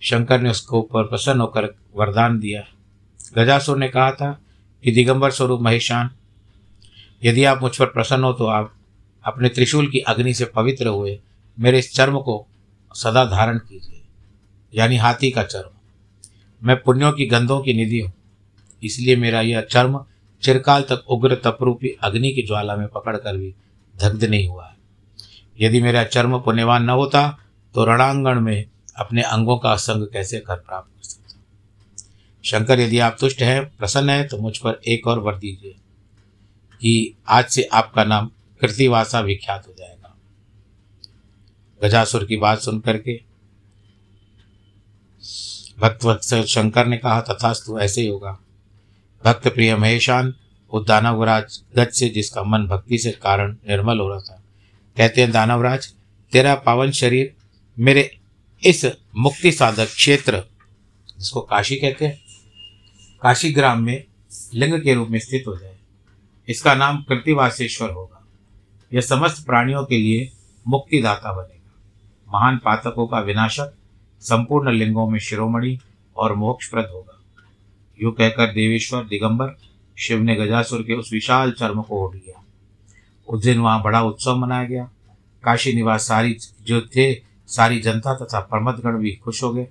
शंकर 0.00 0.41
ने 0.41 0.50
उसके 0.50 0.76
ऊपर 0.76 1.05
प्रसन्न 1.05 1.41
होकर 1.41 1.64
वरदान 1.97 2.38
दिया। 2.38 2.62
गजासुर 3.38 3.79
ने 3.79 3.88
कहा 3.88 4.11
था 4.11 4.41
कि 4.85 4.93
दिगंबर 4.93 5.31
स्वरूप 5.31 5.61
महेशान 5.61 6.11
यदि 7.23 7.45
आप 7.45 7.62
मुझ 7.62 7.76
पर 7.76 7.87
प्रसन्न 7.88 8.25
हो 8.25 8.33
तो 8.33 8.47
आप 8.49 8.73
अपने 9.25 9.49
त्रिशूल 9.49 9.87
की 9.87 9.99
अग्नि 10.09 10.35
से 10.35 10.45
पवित्र 10.55 10.88
हुए 10.88 11.19
मेरे 11.59 11.79
इस 11.79 11.93
चर्म 11.95 12.19
को 12.21 12.47
सदा 12.95 13.25
धारण 13.26 13.59
कीजिए, 13.59 14.00
यानी 14.73 14.97
हाथी 14.97 15.31
का 15.31 15.43
चर्म। 15.45 15.71
मैं 16.62 16.76
पुण्यों 16.83 17.12
की 17.12 17.26
गंधों 17.26 17.61
की 17.61 17.75
निधि 17.75 18.00
हूँ, 18.00 18.12
इसलिए 18.83 19.17
मेरा 19.17 19.41
यह 19.43 19.61
चर्म 19.62 20.05
चिरकाल 20.43 20.83
तक 20.83 21.05
उग्र 21.09 21.35
तपरूपी 21.45 21.97
अग्नि 22.02 22.31
की 22.31 22.43
ज्वाला 22.43 22.76
में 22.76 22.87
पकड़कर 22.88 23.37
भी 23.37 23.55
दग्ध 23.95 24.25
नहीं 24.25 24.49
हुआ 24.49 24.67
है। 24.67 24.76
यदि 25.59 25.81
मेरा 25.83 26.05
चर्म 26.07 26.38
पुण्यवान 26.41 26.85
न 26.85 26.91
होता 26.91 27.29
तो 27.75 27.85
रणांगण 27.85 28.41
में 28.41 28.64
अपने 28.97 29.23
अंगों 29.23 29.57
का 29.59 29.75
संग 29.76 30.07
कैसे 30.12 30.38
कर 30.41 30.57
प्राप्त 30.57 30.88
कर 30.88 31.02
सकता? 31.02 31.41
शंकर, 32.45 32.81
यदि 32.81 32.99
आप 32.99 33.17
तुष्ट 33.21 33.43
हैं, 33.43 33.64
प्रसन्न 33.69 34.11
हैं 34.11 34.26
तो 34.29 34.38
मुझ 34.38 34.57
पर 34.59 34.81
एक 34.87 35.07
और 35.07 35.19
वर 35.19 35.37
दीजिए। 35.37 35.75
कि 36.83 37.15
आज 37.29 37.49
से 37.49 37.62
आपका 37.73 38.05
नाम 38.05 38.31
कृतिवासा 38.61 39.21
विख्यात 39.21 39.67
हो 39.69 39.75
जाएगा। 39.79 40.17
गजासुर 41.81 42.25
की 42.25 42.37
बात 42.37 42.61
सुन 42.61 42.81
करके, 42.81 43.21
भक्त 45.79 46.35
शंकर 46.47 46.87
ने 46.87 46.97
कहा, 46.97 47.21
तथास्तु, 47.21 47.79
ऐसे 47.79 48.01
ही 48.01 48.07
होगा। 48.07 48.39
भक्त 49.25 49.49
प्रिय 49.49 49.77
महेशान 49.77 50.35
उस 50.73 50.87
दानवराज 50.87 51.61
गज 51.77 51.93
से 51.93 52.09
जिसका 52.09 52.43
मन 52.43 52.67
भक्ति 52.67 52.99
से 52.99 53.11
कारण 53.12 53.57
निर्मल 53.69 54.01
हो 54.01 54.09
रहा 54.09 54.21
था, 54.21 54.43
कहते 54.97 55.21
हैं, 55.21 55.31
दानवराज, 55.33 55.93
तेरा 56.33 56.55
पावन 56.57 56.91
शरीर 56.91 57.35
मेरे 57.77 58.11
इस 58.62 58.85
मुक्ति 59.17 59.53
साधक 59.53 59.87
क्षेत्र, 59.87 60.43
जिसको 61.19 61.41
काशी 61.41 61.77
कहते 61.77 62.07
हैं 62.07 62.21
काशी 63.23 63.53
ग्राम 63.53 63.83
में 63.83 64.05
लिंग 64.55 64.81
के 64.83 64.95
रूप 64.95 65.09
में 65.09 65.19
स्थित 65.19 65.45
हो 65.47 65.57
जाए 65.57 65.72
इसका 66.49 66.75
नाम 66.75 67.02
कृतिवासेश्वर 67.02 67.90
होगा। 67.90 68.26
यह 68.94 69.00
समस्त 69.00 69.46
प्राणियों 69.46 69.84
के 69.84 69.99
लिए 69.99 70.32
मुक्तिदाता 70.68 71.32
बनेगा। 71.32 71.72
महान 72.34 72.56
पातकों 72.56 73.06
का 73.06 73.20
विनाशक, 73.20 73.75
संपूर्ण 74.20 74.72
लिंगों 74.72 75.11
में 75.11 75.18
शिरोमणि 75.18 75.78
और 76.16 76.34
मोक्षप्रद 76.34 76.88
होगा। 76.92 77.20
यूँ 78.02 78.12
कहकर 78.12 78.46
देवेश्वर, 78.46 79.04
दिगंबर, 79.04 79.58
शिव 79.99 80.18
ने 80.20 80.37
गजासुर 80.37 80.82
के 80.82 80.94
उस 80.94 81.12
विशाल 81.12 81.52
चर्म 81.52 81.82
को 81.82 82.06
ओढ़ 82.06 82.16
लिया। 82.16 82.44
उस 83.28 83.42
दिन 83.42 83.58
वहाँ 83.61 83.82
बड़ा 83.82 84.02
उत्सव 84.02 84.37
मनाया 84.37 84.64
गया। 84.64 84.90
काशी 85.44 85.72
निवास 85.72 86.08
सारी 86.08 86.37
जो 86.62 86.80
थे, 86.80 87.14
सारी 87.46 87.80
जनता 87.80 88.14
तथा 88.14 88.40
प्रमदगण 88.40 88.99
भी 88.99 89.12
खुश 89.12 89.42
हो 89.42 89.52
गए। 89.52 89.68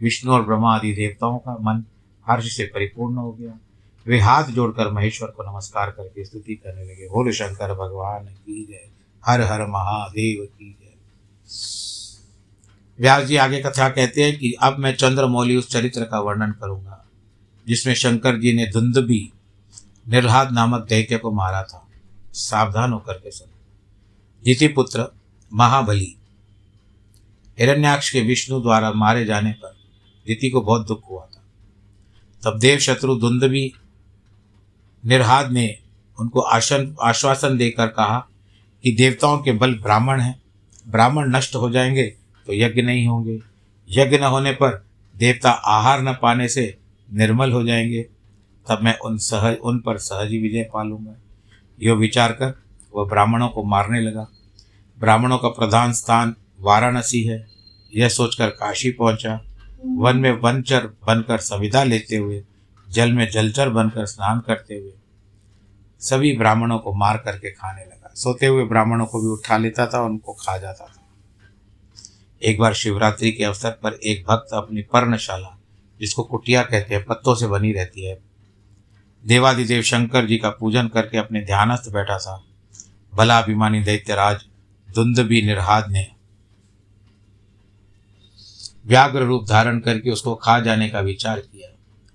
विष्णु 0.00 0.32
और 0.32 0.42
ब्रह्मा 0.42 0.74
आदि 0.74 0.92
देवताओं 0.92 1.38
का 1.38 1.52
मन 1.52 1.84
हर्ष 2.26 2.56
से 2.56 2.64
परिपूर्ण 2.64 3.16
हो 3.16 3.32
गया। 3.32 3.58
वे 4.06 4.20
हाथ 4.20 4.44
जोड़कर 4.44 4.90
महेश्वर 4.90 5.28
को 5.28 5.52
नमस्कार 5.52 5.90
करके 5.90 6.24
स्तुति 6.24 6.54
करने 6.54 6.82
लगे। 6.82 7.08
बोल, 7.08 7.32
शंकर 7.32 7.74
भगवान, 7.74 8.24
की 8.24 8.66
जय। 8.66 8.90
हर 9.26 9.40
हर 9.40 9.66
महादेव 9.66 10.44
की 10.44 10.76
जय। 10.80 10.90
व्यास 13.00 13.24
जी 13.24 13.36
आगे 13.36 13.60
कथा 13.60 13.88
कहते 13.88 14.24
हैं 14.24 14.38
कि 14.38 14.52
अब 14.52 14.78
मैं 14.78 14.94
चंद्रमौली 14.94 15.56
उस 15.56 15.68
चरित्र 15.68 16.04
का 16.04 16.20
वर्णन 16.20 16.50
करूँगा, 16.50 17.06
जिसमें 17.66 17.94
शंकर 17.94 18.38
जी 18.38 18.52
ने 18.52 18.66
धुंधबी 18.66 19.32
निर्हाद 20.08 20.52
नामक 20.52 20.86
दैत्य 20.88 21.18
को 21.18 21.30
मारा 21.32 21.62
था। 21.62 21.88
सावधान 22.32 22.92
होकर 22.92 23.12
के 23.12 23.30
सुनो। 23.30 23.58
जिति 24.44 24.68
पुत्र, 24.68 25.14
महाबली, 25.52 26.16
हिरण्याक्ष 27.58 28.10
के 28.10 28.20
विष्णु 28.20 28.60
द्वारा 28.60 28.92
मारे 28.92 29.24
जाने 29.24 29.52
पर 29.52 29.76
दिति 30.26 30.50
को 30.50 30.60
बहुत 30.60 30.86
दुख 30.86 31.10
हुआ 31.10 31.26
था। 31.26 31.42
तब 32.44 32.58
देव 32.58 32.78
शत्रु 32.78 33.18
धुंधबी 33.18 33.72
निर्हाद 35.06 35.52
ने 35.52 35.78
उनको 36.20 36.40
आशन, 36.40 36.96
आश्वासन 37.02 37.56
देकर 37.56 37.86
कहा 37.86 38.28
कि 38.82 38.92
देवताओं 38.92 39.38
के 39.38 39.52
बल 39.52 39.74
ब्राह्मण 39.74 40.20
हैं। 40.20 40.42
ब्राह्मण 40.88 41.36
नष्ट 41.36 41.54
हो 41.54 41.70
जाएँगे 41.70 42.06
तो 42.46 42.52
यज्ञ 42.52 42.82
नहीं 42.82 43.06
होंगे। 43.06 43.40
यज्ञ 43.90 44.18
न 44.18 44.22
होने 44.22 44.52
पर 44.52 44.84
देवता 45.16 45.50
आहार 45.50 46.02
न 46.02 46.12
पाने 46.22 46.48
से 46.48 46.78
निर्मल 47.12 47.52
हो 47.52 47.64
जाएँगे। 47.64 48.02
तब 48.68 48.78
मैं 48.82 48.98
उन 48.98 49.18
सहज 49.18 49.56
उन 49.56 49.78
पर 49.78 49.98
सहज 49.98 50.28
विजय 50.28 50.70
पालूँगा। 50.74 51.14
यो 51.82 51.94
विचार 51.94 52.32
कर 52.32 52.62
वह 52.94 53.08
ब्राह्मणों 53.08 53.48
को 53.48 53.64
मारने 53.64 54.00
लगा। 54.00 54.28
ब्राह्मणों 54.98 55.38
का 55.38 55.48
प्रधान 55.48 55.92
स्थान 55.92 56.34
वाराणसी 56.60 57.22
है। 57.22 57.46
यह 57.94 58.08
सोचकर 58.08 58.50
काशी 58.50 58.90
पहुँचा। 58.90 59.40
वन 59.86 60.16
में 60.16 60.32
वनचर 60.32 60.86
बनकर 60.86 61.38
संविदा 61.38 61.84
लेते 61.84 62.16
हुए 62.16 62.44
जल 62.90 63.12
में 63.12 63.30
जलचर 63.30 63.68
बनकर 63.68 64.06
स्नान 64.06 64.40
करते 64.40 64.74
हुए 64.74 64.92
सभी 66.00 66.36
ब्राह्मणों 66.36 66.78
को 66.78 66.92
मार 66.92 67.16
करके 67.16 67.50
खाने 67.50 67.82
लगा। 67.82 68.12
सोते 68.14 68.46
हुए 68.46 68.64
ब्राह्मणों 68.64 69.06
को 69.06 69.20
भी 69.20 69.28
उठा 69.28 69.56
लेता 69.56 69.86
था 69.86 70.00
और 70.00 70.10
उनको 70.10 70.32
खा 70.32 70.58
जाता 70.58 70.84
था। 70.84 71.02
एक 72.42 72.58
बार 72.58 72.74
शिवरात्रि 72.74 73.32
के 73.32 73.44
अवसर 73.44 73.70
पर 73.70 73.92
एक 73.92 74.24
भक्त 74.28 74.54
अपनी 74.54 74.82
पर्णशाला, 74.82 75.58
जिसको 76.00 76.22
कुटिया 76.22 76.62
कहते 76.62 76.94
हैं, 76.94 77.04
पत्तों 77.04 77.34
से 77.34 77.46
बनी 77.46 77.72
रहती 77.72 78.04
है, 78.04 78.18
देवादिदेव 79.26 79.82
शंकर 79.82 80.26
जी 80.26 80.36
का 80.36 80.50
पूजन 80.50 80.88
करके 80.88 81.18
अपने 81.18 81.40
ध्यानस्थ 81.40 81.90
बैठा 81.90 82.18
था। 82.18 82.44
भला 83.14 83.38
अभिमानी 83.38 83.80
दैत्यराज 83.80 84.44
दुंदबी 84.88 85.42
निर्हाद 85.42 85.90
ने 85.90 86.06
व्याग्र 88.86 89.22
रूप 89.22 89.46
धारण 89.48 89.80
करके 89.80 90.10
उसको 90.10 90.34
खा 90.34 90.60
जाने 90.60 90.88
का 90.88 91.00
विचार 91.00 91.40
किया। 91.40 91.69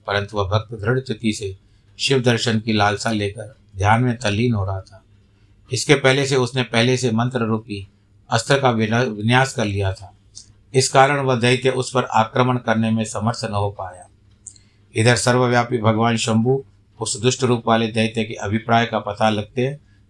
परंतु 0.07 0.38
वह 0.38 0.43
भक्त 0.50 0.74
दृढ़ 0.74 1.00
चिति 1.00 1.33
से 1.33 1.55
शिव 2.00 2.21
दर्शन 2.21 2.59
की 2.59 2.74
लालसा 2.74 3.12
लेकर 3.12 3.55
ध्यान 3.75 4.03
में 4.03 4.17
तल्लीन 4.17 4.53
हो 4.53 4.65
रहा 4.65 4.81
था। 4.81 5.03
इसके 5.71 5.95
पहले 5.95 6.25
से 6.25 6.35
उसने 6.35 6.63
पहले 6.63 6.97
से 6.97 7.12
मंत्र 7.12 7.39
रूपी 7.39 7.88
अस्त्र 8.29 8.59
का 8.59 8.69
विन्यास 8.69 9.53
कर 9.53 9.65
लिया 9.65 9.93
था। 9.93 10.12
इस 10.74 10.89
कारण 10.89 11.19
वह 11.19 11.35
दैत्य 11.35 11.69
उस 11.69 11.91
पर 11.91 12.03
आक्रमण 12.03 12.57
करने 12.57 12.91
में 12.91 13.03
समर्थ 13.05 13.45
न 13.45 13.53
हो 13.53 13.69
पाया। 13.69 14.07
इधर 14.95 15.15
सर्वव्यापी 15.15 15.77
भगवान 15.77 16.17
शंभु 16.17 16.63
उस 17.00 17.21
दुष्ट 17.21 17.43
रूप 17.43 17.67
वाले 17.67 17.88
दैत्य 17.88 18.24
के 18.24 18.33
अभिप्राय 18.33 18.85
का 18.85 19.00
पता 19.00 19.29
लगते 19.29 19.69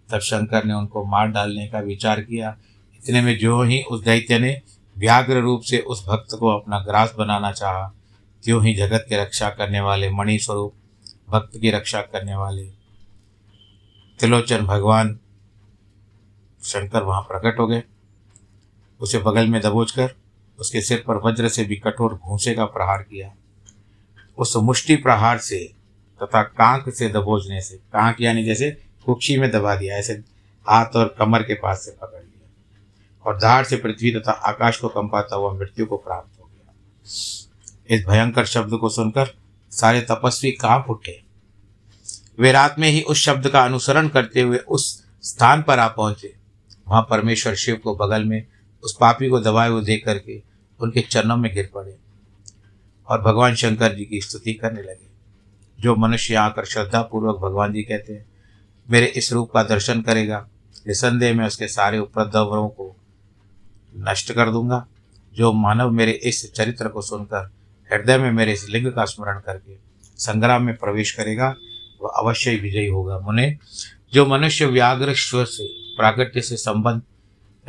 तब 0.09 0.19
शंकर 0.19 0.65
ने 0.65 0.73
उनको 0.73 1.03
मार 1.05 1.27
डालने 1.27 1.67
का 1.67 1.79
विचार 1.79 2.21
किया। 2.21 2.55
इतने 2.95 3.21
में 3.21 3.37
जो 3.37 3.61
ही 3.63 3.81
उस 3.81 4.03
दैत्य 4.03 4.39
ने 4.39 4.61
व्याग्र 4.95 5.41
रूप 5.41 5.61
से 5.61 5.79
उस 5.79 6.05
भक्त 6.07 6.35
को 6.39 6.49
अपना 6.49 6.79
ग्रास 6.79 7.13
बनाना 7.17 7.51
चाहा 7.51 7.91
त्यों 8.45 8.65
ही 8.65 8.75
जगत 8.75 9.05
के 9.09 9.17
रक्षा 9.17 9.49
करने 9.49 9.79
वाले, 9.79 10.09
मणि 10.09 10.39
स्वरूप, 10.39 10.73
भक्त 11.29 11.57
की 11.57 11.71
रक्षा 11.71 12.01
करने 12.01 12.35
वाले। 12.35 12.63
त्रिलोचन 14.19 14.65
भगवान 14.65 15.19
शंकर 16.63 17.03
वहाँ 17.03 17.21
प्रकट 17.21 17.59
हो 17.59 17.67
गए। 17.67 17.83
उसे 18.99 19.17
बगल 19.17 19.47
में 19.47 19.61
दबोच 19.61 19.91
कर 19.91 20.15
उसके 20.59 20.81
सिर 20.81 21.03
पर 21.07 21.15
वज्र 21.15 21.49
से 21.49 21.63
भी 21.63 21.75
कठोर 21.75 22.13
भूसे 22.13 22.55
का 22.55 22.65
प्रहार 22.65 23.03
किया। 23.03 23.33
उस 24.37 24.55
मुष्टि 24.55 24.95
प्रहार 24.95 25.37
से 25.37 25.73
तथा 26.23 26.43
कांक 26.43 26.89
से 26.89 27.09
दबोचने 27.09 27.61
से, 27.61 27.75
कांक 27.75 28.21
यानी 28.21 28.43
जैसे 28.43 28.71
कुक्षी 29.05 29.37
में 29.37 29.51
दबा 29.51 29.75
दिया, 29.75 29.97
ऐसे 29.97 30.13
हाथ 30.69 30.85
और 30.95 31.15
कमर 31.19 31.43
के 31.43 31.53
पास 31.53 31.85
से 31.85 31.91
पकड़ 31.91 32.19
लिया। 32.19 32.49
और 33.25 33.37
धार 33.37 33.63
से 33.63 33.77
पृथ्वी 33.77 34.11
तथा 34.11 34.31
आकाश 34.31 34.79
को 34.79 34.87
कंपाता 34.87 35.35
हुआ 35.35 35.53
मृत्यु 35.53 35.85
को 35.85 35.97
प्राप्त 35.97 36.41
हो 36.41 36.45
गया। 36.45 36.73
इस 37.89 38.05
भयंकर 38.05 38.45
शब्द 38.45 38.77
को 38.77 38.89
सुनकर 38.89 39.35
सारे 39.71 40.01
तपस्वी 40.01 40.51
काँप 40.51 40.85
उठे। 40.89 41.23
वे 42.39 42.51
रात 42.51 42.75
में 42.79 42.89
ही 42.89 43.01
उस 43.01 43.17
शब्द 43.17 43.47
का 43.47 43.65
अनुसरण 43.65 44.07
करते 44.07 44.41
हुए 44.41 44.57
उस 44.57 45.05
स्थान 45.21 45.61
पर 45.61 45.79
आ 45.79 45.87
पहुँचे। 45.87 46.35
वहाँ 46.87 47.07
परमेश्वर 47.09 47.55
शिव 47.55 47.75
को 47.75 47.95
बगल 47.95 48.23
में 48.23 48.47
उस 48.83 48.97
पापी 49.01 49.29
को 49.29 49.39
दबाए 49.39 49.69
हुए 49.69 49.83
देख 49.83 50.05
करके 50.05 50.43
उनके 50.79 51.01
चरणों 51.01 51.37
में 51.37 51.53
गिर 51.53 51.71
पड़े 51.73 51.97
और 53.07 53.21
भगवान 53.21 53.55
शंकर 53.55 53.93
जी 53.93 54.05
की 54.05 54.21
स्तुति 54.21 54.53
करने 54.53 54.81
लगे। 54.81 55.07
जो 55.79 55.95
मनुष्य 55.95 56.35
आकर 56.35 56.65
श्रद्धापूर्वक 56.65 57.35
भगवान 57.35 57.73
जी 57.73 57.83
कहते 57.83 58.13
हैं, 58.13 58.25
मेरे 58.89 59.05
इस 59.05 59.33
रूप 59.33 59.51
का 59.51 59.63
दर्शन 59.63 60.01
करेगा, 60.01 60.47
निसंदेह 60.87 61.35
में 61.35 61.47
उसके 61.47 61.67
सारे 61.67 61.99
उपद्रवों 61.99 62.69
को 62.69 62.95
नष्ट 63.97 64.31
कर 64.31 64.51
दूँगा। 64.51 64.87
जो 65.33 65.53
मानव 65.53 65.91
मेरे 65.91 66.11
इस 66.11 66.53
चरित्र 66.53 66.87
को 66.87 67.01
सुनकर 67.01 67.54
हृदय 67.93 68.17
में 68.17 68.31
मेरे 68.31 68.53
इस 68.53 68.69
लिंग 68.69 68.91
का 68.93 69.05
स्मरण 69.05 69.39
करके 69.39 69.75
संग्राम 70.17 70.63
में 70.63 70.77
प्रवेश 70.77 71.11
करेगा, 71.11 71.55
वह 72.01 72.09
अवश्य 72.09 72.55
विजयी 72.55 72.87
होगा। 72.87 73.19
मुने, 73.19 73.57
जो 74.13 74.25
मनुष्य 74.25 74.65
व्याग्र 74.65 75.15
स्वर 75.15 75.45
से, 75.45 75.67
प्रागट्य 75.67 76.41
से 76.41 76.57
संबंध 76.57 77.01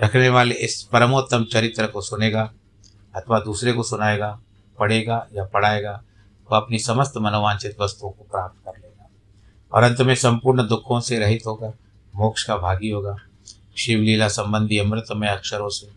रखने 0.01 0.29
वाले 0.29 0.55
इस 0.55 0.83
परमोत्तम 0.83 1.45
चरित्र 1.45 1.87
को 1.87 2.01
सुनेगा, 2.01 2.53
अथवा 3.15 3.41
दूसरे 3.41 3.73
को 3.73 3.83
सुनाएगा, 3.83 4.41
पढ़ेगा 4.79 5.27
या 5.35 5.45
पढ़ाएगा, 5.45 6.03
वह 6.53 6.59
अपनी 6.59 6.79
समस्त 6.79 7.13
मनोवांछित 7.17 7.77
वस्तुओं 7.81 8.11
को 8.11 8.25
प्राप्त 8.25 8.65
कर 8.65 8.73
लेगा। 8.77 9.11
और 9.73 9.83
अंत 9.83 10.01
में 10.01 10.15
संपूर्ण 10.15 10.69
दुखों 10.69 11.01
से 11.01 11.19
रहित 11.19 11.43
होगा 11.47 11.73
मोक्ष 12.17 12.45
का 12.45 12.57
भागी 12.57 12.91
होगा। 12.91 13.17
शिवलीला 13.77 14.29
संबंधी 14.29 14.79
अमृतमय 14.79 15.29
अक्षरों 15.29 15.69
से 15.69 15.89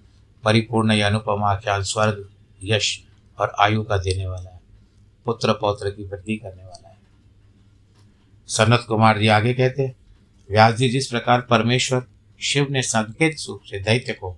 परिपूर्ण 0.43 0.91
या 0.91 1.07
अनुपमा, 1.07 1.55
ख्याल, 1.55 1.81
स्वर्ग, 1.81 2.29
यश 2.63 3.03
और 3.39 3.53
आयु 3.59 3.83
का 3.83 3.97
देने 3.97 4.27
वाला 4.27 4.49
है 4.49 4.59
पुत्र 5.25 5.53
पौत्र 5.53 5.89
की 5.89 6.03
वृद्धि 6.03 6.35
करने 6.35 6.63
वाला 6.63 6.89
है। 6.89 6.97
सनत 8.49 8.85
कुमार 8.87 9.19
जी 9.19 9.27
आगे 9.27 9.53
कहते 9.53 9.93
व्यास 10.49 10.73
जी 10.75 10.89
जिस 10.89 11.07
प्रकार 11.07 11.41
परमेश्वर 11.41 12.03
शिव 12.41 12.67
ने 12.69 12.81
संकेत 12.81 13.35
रूप 13.49 13.61
से 13.61 13.79
दैत्य 13.79 14.13
को 14.13 14.35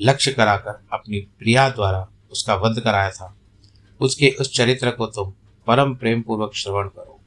लक्ष्य 0.00 0.32
कराकर 0.32 0.80
अपनी 0.92 1.20
प्रिया 1.38 1.68
द्वारा 1.70 2.08
उसका 2.32 2.54
वध 2.54 2.80
कराया 2.80 3.10
था, 3.10 3.34
उसके 4.00 4.34
उस 4.40 4.52
चरित्र 4.56 4.90
को 4.90 5.06
तुम 5.06 5.32
परम 5.66 5.94
प्रेम 5.94 6.22
पूर्वक 6.22 6.54
श्रवण 6.54 6.88
करो। 6.88 7.20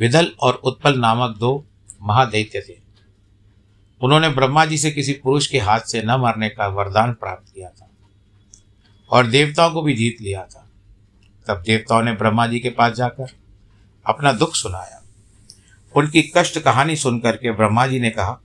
विदल 0.00 0.30
और 0.40 0.54
उत्पल 0.54 0.98
नामक 0.98 1.36
दो 1.36 1.64
महादैत्य 2.02 2.60
थे। 2.60 2.76
उन्होंने 4.00 4.28
ब्रह्मा 4.28 4.64
जी 4.64 4.78
से 4.78 4.90
किसी 4.90 5.12
पुरुष 5.12 5.46
के 5.46 5.58
हाथ 5.58 5.80
से 5.80 6.02
न 6.02 6.16
मरने 6.20 6.48
का 6.48 6.66
वरदान 6.68 7.12
प्राप्त 7.12 7.52
किया 7.54 7.70
था। 7.70 7.87
और 9.10 9.26
देवताओं 9.26 9.70
को 9.70 9.82
भी 9.82 9.94
जीत 9.94 10.16
लिया 10.20 10.44
था। 10.44 10.68
तब 11.46 11.62
देवताओं 11.62 12.02
ने 12.02 12.12
ब्रह्मा 12.12 12.46
जी 12.46 12.60
के 12.60 12.70
पास 12.70 12.92
जाकर 12.92 13.26
अपना 14.06 14.32
दुख 14.32 14.54
सुनाया। 14.54 15.02
उनकी 15.96 16.32
कष्ट 16.36 16.58
कहानी 16.58 16.96
सुनकर 16.96 17.36
के 17.36 17.52
ब्रह्मा 17.52 17.86
जी 17.86 18.00
ने 18.00 18.10
कहा, 18.10 18.40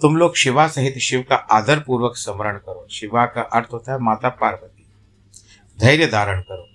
तुम 0.00 0.16
लोग 0.16 0.36
शिवा 0.36 0.68
सहित 0.68 0.98
शिव 0.98 1.22
का 1.22 1.36
आदर 1.36 1.80
पूर्वक 1.80 2.16
स्मरण 2.16 2.56
करो। 2.56 2.88
शिवा 2.90 3.26
का 3.26 3.42
अर्थ 3.42 3.68
होता 3.72 3.92
है 3.92 3.98
माता 3.98 4.28
पार्वती। 4.28 4.86
धैर्य 5.80 6.06
धारण 6.06 6.40
करो। 6.40 6.68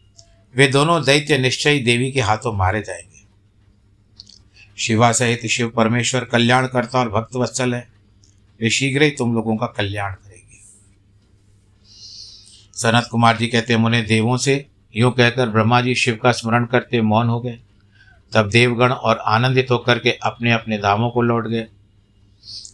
वे 0.56 0.68
दोनों 0.68 1.04
दैत्य 1.04 1.38
निश्चय 1.38 1.80
देवी 1.80 2.12
के 2.12 2.22
हाथों 2.22 2.54
मारे 2.54 2.82
जाएँगे। 2.82 3.20
शिवा 4.78 5.12
सहित 5.12 5.46
शिव 5.46 5.70
परमेश्वर 5.70 6.26
कल्याण 6.26 6.68
करता 6.68 7.00
और 7.00 7.10
भक्त 7.10 7.36
वत्सल 7.36 7.76
है। 7.76 7.90
वे 8.62 8.70
शीघ्र 8.70 9.02
ही 9.02 9.12
तुम 9.12 9.34
लोगों 9.34 9.58
का 9.58 9.66
कल्याण 9.66 10.12
करेंगे। 10.12 10.29
सनत 12.82 13.08
कुमार 13.12 13.38
जी 13.38 13.48
कहते 13.48 13.74
हैं, 13.74 13.80
मुने 13.80 14.02
देवों 14.02 14.38
से 14.38 14.68
यूँ 14.96 15.12
कहकर 15.12 15.50
ब्रह्मा 15.50 15.82
जी 15.82 15.96
शिव 15.96 16.20
का 16.24 16.32
स्मरण 16.32 16.66
करते 16.66 17.02
मौन 17.02 17.28
हो 17.28 17.40
गए। 17.40 17.60
तब 18.34 18.50
देवगण 18.50 18.92
और 18.92 19.18
आनंदित 19.18 19.72
होकर 19.72 20.00
के 20.00 20.12
अपने 20.12 20.52
अपने 20.52 20.78
धामों 20.78 21.10
को 21.10 21.22
लौट 21.22 21.48
गए। 21.48 21.68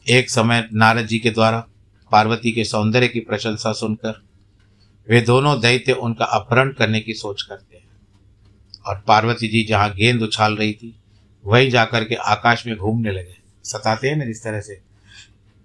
एक 0.09 0.29
समय 0.29 0.69
नारद 0.73 1.05
जी 1.05 1.19
के 1.19 1.29
द्वारा 1.29 1.67
पार्वती 2.11 2.51
के 2.51 2.63
सौंदर्य 2.63 3.07
की 3.07 3.19
प्रशंसा 3.19 3.71
सुनकर 3.71 4.23
वे 5.09 5.21
दोनों 5.21 5.61
दैत्य 5.61 5.91
उनका 5.91 6.25
अपहरण 6.25 6.71
करने 6.71 6.99
की 6.99 7.13
सोच 7.13 7.41
करते 7.41 7.77
हैं। 7.77 7.83
और 8.85 9.03
पार्वती 9.07 9.47
जी 9.47 9.63
जहाँ 9.63 9.93
गेंद 9.93 10.21
उछाल 10.21 10.55
रही 10.55 10.73
थी, 10.73 10.95
वहीं 11.45 11.69
जाकर 11.69 12.03
के 12.03 12.15
आकाश 12.15 12.67
में 12.67 12.77
घूमने 12.77 13.11
लगे। 13.11 13.37
सताते 13.63 14.09
हैं 14.09 14.15
ना 14.15 14.25
जिस 14.25 14.43
तरह 14.43 14.61
से? 14.61 14.81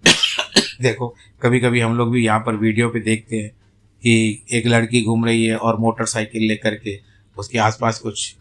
देखो 0.82 1.16
कभी 1.42 1.60
कभी 1.60 1.80
हम 1.80 1.96
लोग 1.96 2.10
भी 2.10 2.24
यहाँ 2.24 2.40
पर 2.40 2.56
वीडियो 2.56 2.88
पे 2.88 3.00
देखते 3.00 3.36
हैं। 3.36 3.59
कि 4.02 4.44
एक 4.52 4.66
लड़की 4.66 5.02
घूम 5.02 5.24
रही 5.24 5.44
है 5.44 5.56
और 5.56 5.78
मोटरसाइकिल 5.78 6.42
लेकर 6.42 6.74
के 6.74 7.00
उसके 7.38 7.58
आसपास 7.58 7.98
कुछ 7.98 8.36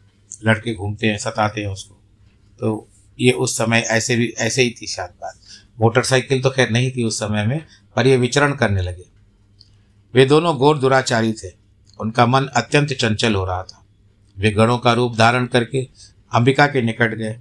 लड़के 0.45 0.73
घूमते 0.73 1.07
हैं, 1.07 1.17
सताते 1.17 1.61
हैं 1.61 1.67
उसको। 1.67 1.95
तो 2.59 2.87
ये 3.19 3.31
उस 3.31 3.57
समय 3.57 3.79
ऐसे 3.79 4.15
भी, 4.15 4.27
ऐसे 4.27 4.61
ही 4.61 4.75
थी 4.81 4.87
शायद 4.87 5.09
बात। 5.09 5.39
मोटरसाइकिल 5.81 6.41
तो 6.41 6.49
खैर 6.49 6.69
नहीं 6.69 6.91
थी 6.91 7.03
उस 7.03 7.19
समय 7.19 7.45
में, 7.45 7.65
पर 7.95 8.07
ये 8.07 8.17
विचरण 8.17 8.53
करने 8.53 8.81
लगे। 8.81 9.05
वे 10.13 10.25
दोनों 10.25 10.57
गौर 10.57 10.77
दुराचारी 10.77 11.33
थे। 11.33 11.51
उनका 11.99 12.25
मन 12.25 12.45
अत्यंत 12.45 12.93
चंचल 12.93 13.35
हो 13.35 13.45
रहा 13.45 13.63
था। 13.63 13.85
वे 14.37 14.51
गणों 14.51 14.77
का 14.77 14.93
रूप 14.93 15.15
धारण 15.15 15.45
करके 15.45 15.87
अंबिका 16.33 16.67
के 16.67 16.81
निकट 16.81 17.13
गए, 17.13 17.33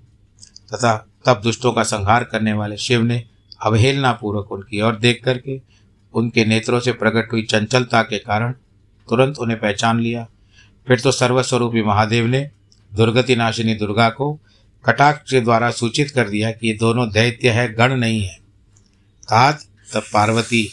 तथा 0.74 1.08
तब 1.26 1.40
दुष्टों 1.40 1.72
का 1.72 1.82
संहार 1.82 2.24
करने 2.24 2.52
वाले 2.52 2.76
शिव 2.76 3.02
ने 3.02 3.24
अवहेलना 3.62 4.12
पूर्वक 4.12 4.52
उनकी 4.52 4.80
ओर 4.80 4.96
देख 4.96 5.24
करके 5.24 5.58
उनके 6.14 6.44
नेत्रों 6.44 6.80
से 6.80 6.92
प्रकट 6.92 7.32
हुई 7.32 7.42
चंचलता 7.42 8.02
के 8.02 8.18
कारण 8.18 8.52
तुरंत 9.08 9.38
उन्हें 9.38 9.60
पहचान 9.60 10.00
लिया। 10.00 10.28
फिर 10.86 11.00
तो 11.00 11.12
सर्वस्वरूपी 11.12 11.82
महादेव 11.82 12.26
ने 12.26 12.50
दुर्गति 12.94 13.36
नाशिनी 13.36 13.74
दुर्गा 13.74 14.10
को 14.10 14.40
कटाक्ष 14.84 15.30
के 15.30 15.40
द्वारा 15.40 15.70
सूचित 15.70 16.10
कर 16.10 16.28
दिया 16.28 16.50
कि 16.50 16.68
ये 16.68 16.74
दोनों 16.74 17.10
दैत्य 17.10 17.50
है, 17.50 17.74
गण 17.74 17.96
नहीं 17.96 18.22
है। 18.22 18.38
कहा 19.28 19.52
तब 19.52 20.02
पार्वती। 20.12 20.70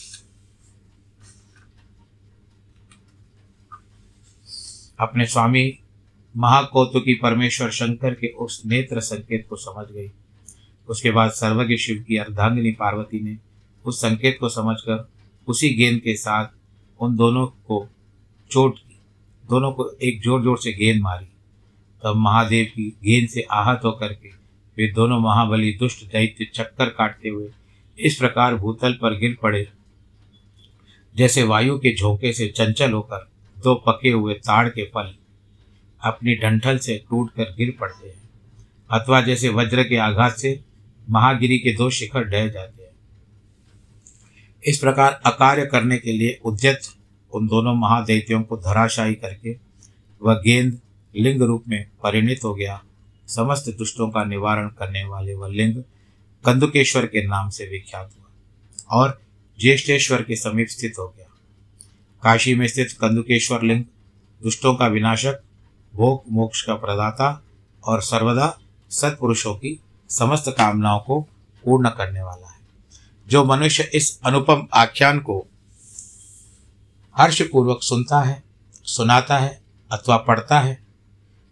अपने 4.99 5.25
स्वामी 5.25 5.79
महाकौतुकी 6.37 7.13
परमेश्वर 7.13 7.69
शंकर 7.69 8.13
के 8.13 8.27
उस 8.27 8.63
नेत्र 8.65 8.99
संकेत 8.99 9.47
को 9.49 9.55
समझ 9.55 9.85
गई। 9.85 10.11
उसके 10.87 11.11
बाद 11.11 11.29
सर्वज्ञ 11.31 11.77
शिव 11.77 12.05
की 12.07 12.17
अर्धांगिनी 12.17 12.71
पार्वती 12.71 13.19
ने 13.19 13.37
उस 13.85 13.99
संकेत 13.99 14.37
को 14.39 14.49
समझकर 14.49 15.09
उसी 15.47 15.69
गेंद 15.75 15.99
के 16.01 16.15
साथ 16.17 16.47
उन 16.99 17.15
दोनों 17.15 17.45
को 17.47 17.87
चोट 18.51 18.77
की, 18.77 18.97
दोनों 19.43 19.71
को 19.71 19.89
एक 20.01 20.21
ज़ोर 20.23 20.41
ज़ोर 20.43 20.57
से 20.59 20.73
गेंद 20.73 21.01
मारी। 21.01 21.25
तब 22.03 22.15
महादेव 22.17 22.65
की 22.67 22.89
गेंद 23.03 23.27
से 23.29 23.45
आहत 23.51 23.81
होकर 23.85 24.13
के 24.13 24.29
वे 24.77 24.91
दोनों 24.93 25.19
महाबली 25.19 25.71
दुष्ट 25.73 26.05
दैत्य 26.07 26.45
चक्कर 26.55 26.89
काटते 26.91 27.29
हुए 27.29 27.49
इस 27.97 28.15
प्रकार 28.15 28.55
भूतल 28.55 28.93
पर 29.01 29.17
गिर 29.19 29.37
पड़े। 29.43 29.67
जैसे 31.15 31.43
वायु 31.43 31.77
के 31.79 31.95
झोंके 31.95 32.33
से 32.33 32.47
चंचल 32.47 32.91
होकर 32.91 33.27
दो 33.57 33.75
पके 33.87 34.09
हुए 34.09 34.33
ताड़ 34.35 34.67
के 34.69 34.83
फल 34.85 35.13
अपनी 36.01 36.35
डंठल 36.35 36.77
से 36.77 36.97
टूट 37.09 37.29
कर 37.31 37.53
गिर 37.57 37.75
पड़ते 37.79 38.07
हैं, 38.07 38.21
अथवा 38.89 39.21
जैसे 39.21 39.49
वज्र 39.51 39.83
के 39.83 39.97
आघात 39.99 40.35
से 40.37 40.59
महागिरी 41.07 41.57
के 41.59 41.73
दो 41.73 41.89
शिखर 41.91 42.23
ढह 42.25 42.47
जाते 42.47 42.74
इस 44.65 44.77
प्रकार 44.77 45.21
अकार्य 45.25 45.65
करने 45.65 45.97
के 45.97 46.11
लिए 46.11 46.39
उद्यत 46.45 46.81
उन 47.33 47.47
दोनों 47.47 47.73
महादैत्यों 47.75 48.41
को 48.43 48.57
धराशायी 48.57 49.15
करके 49.15 49.57
वह 50.21 50.33
गेंद 50.33 50.79
लिंग 51.15 51.41
रूप 51.41 51.63
में 51.67 51.87
परिणित 52.03 52.43
हो 52.43 52.55
गया। 52.55 52.83
समस्त 53.27 53.69
दुष्टों 53.69 54.09
का 54.09 54.23
निवारण 54.23 54.67
करने 54.69 55.03
वाले 55.05 55.33
वह 55.33 55.49
लिंग 55.49 55.83
कंदुकेश्वर 56.45 57.05
के 57.05 57.27
नाम 57.27 57.49
से 57.49 57.67
विख्यात 57.67 58.11
हुआ 58.17 58.99
और 58.99 59.21
ज्येष्ठेश्वर 59.59 60.21
के 60.21 60.35
समीप 60.35 60.67
स्थित 60.67 60.93
हो 60.99 61.07
गया। 61.07 61.25
काशी 62.23 62.55
में 62.55 62.67
स्थित 62.67 62.91
कंदुकेश्वर 62.91 63.61
लिंग 63.61 63.83
दुष्टों 64.43 64.75
का 64.75 64.87
विनाशक, 64.87 65.41
भोग 65.95 66.23
मोक्ष 66.31 66.61
का 66.61 66.75
प्रदाता 66.75 67.43
और 67.83 68.01
सर्वदा 68.01 68.57
सत्पुरुषों 68.89 69.55
की 69.55 69.79
समस्त 70.09 70.49
कामनाओं 70.49 70.99
को 70.99 71.21
पूर्ण 71.65 71.89
करने 71.89 72.21
वाला 72.21 72.47
है। 72.47 72.54
जो 73.27 73.45
मनुष्य 73.45 73.83
इस 73.93 74.19
अनुपम 74.25 74.67
आख्यान 74.73 75.19
को 75.19 75.47
हर्षपूर्वक 77.17 77.81
सुनता 77.81 78.21
है, 78.21 78.43
सुनाता 78.83 79.37
है 79.37 79.61
अथवा 79.91 80.17
पढ़ता 80.17 80.59
है, 80.59 80.83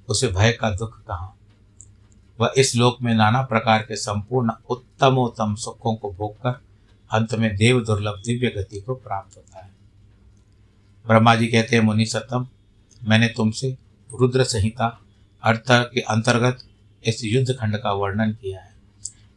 उसे 0.09 0.27
भय 0.27 0.51
का 0.51 0.69
दुख 0.69 1.03
कहाँ? 1.03 1.37
वह 2.39 2.53
इस 2.57 2.75
लोक 2.75 2.97
में 3.01 3.13
नाना 3.13 3.41
प्रकार 3.41 3.81
के 3.81 3.95
संपूर्ण 3.95 4.51
उत्तमोत्तम 4.69 5.55
सुखों 5.55 5.95
को 5.95 6.11
भोगकर 6.11 6.61
अंत 7.11 7.35
में 7.35 7.55
देव 7.55 7.83
दुर्लभ 7.83 8.21
दिव्य 8.25 8.47
गति 8.47 8.81
को 8.81 8.95
प्राप्त 8.95 9.37
होता 9.37 9.59
है। 9.59 9.71
ब्रह्मा 11.07 11.35
जी 11.35 11.47
कहते 11.47 11.75
हैं, 11.75 11.83
मुनि 11.83 12.05
सतम, 12.05 12.47
मैंने 13.03 13.27
तुमसे 13.27 13.77
रुद्र 14.19 14.43
संहिता 14.43 15.01
अर्थ 15.43 15.63
के 15.69 15.99
अंतर्गत 15.99 16.63
इस 17.03 17.23
युद्ध 17.23 17.53
खंड 17.53 17.77
का 17.77 17.91
वर्णन 17.91 18.31
किया 18.31 18.59
है। 18.59 18.72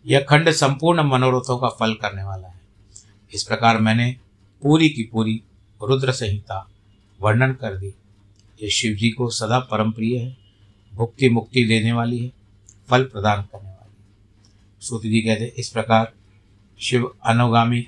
यह 0.07 0.27
खंड 0.29 0.51
संपूर्ण 0.51 1.03
मनोरथों 1.03 1.59
का 1.59 1.69
फल 1.69 1.95
करने 1.95 2.23
वाला 2.23 2.49
है। 2.49 2.61
इस 3.35 3.43
प्रकार 3.43 3.79
मैंने 3.79 4.17
पूरी 4.63 4.89
की 4.89 5.03
पूरी 5.03 5.43
रुद्र 5.83 6.13
संहिता 6.13 6.71
वर्णन 7.21 7.53
कर 7.53 7.77
दी। 7.77 7.95
ये 8.63 8.71
शिव 8.71 8.97
जी 8.97 9.11
को 9.11 9.31
सदा 9.31 9.59
परम 9.59 9.91
प्रिय 9.91 10.19
है, 10.19 10.37
भुक्ति 10.95 11.29
मुक्ति 11.29 11.65
देने 11.65 11.93
वाली 11.93 12.19
है, 12.19 12.33
फल 12.89 13.05
प्रदान 13.05 13.43
करने 13.43 13.71
वाली 13.71 13.97
है। 14.01 14.81
सूत 14.81 15.03
जी 15.03 15.21
कहते, 15.23 15.45
इस 15.45 15.69
प्रकार 15.69 16.13
शिव 16.81 17.15
अनुगामी, 17.25 17.87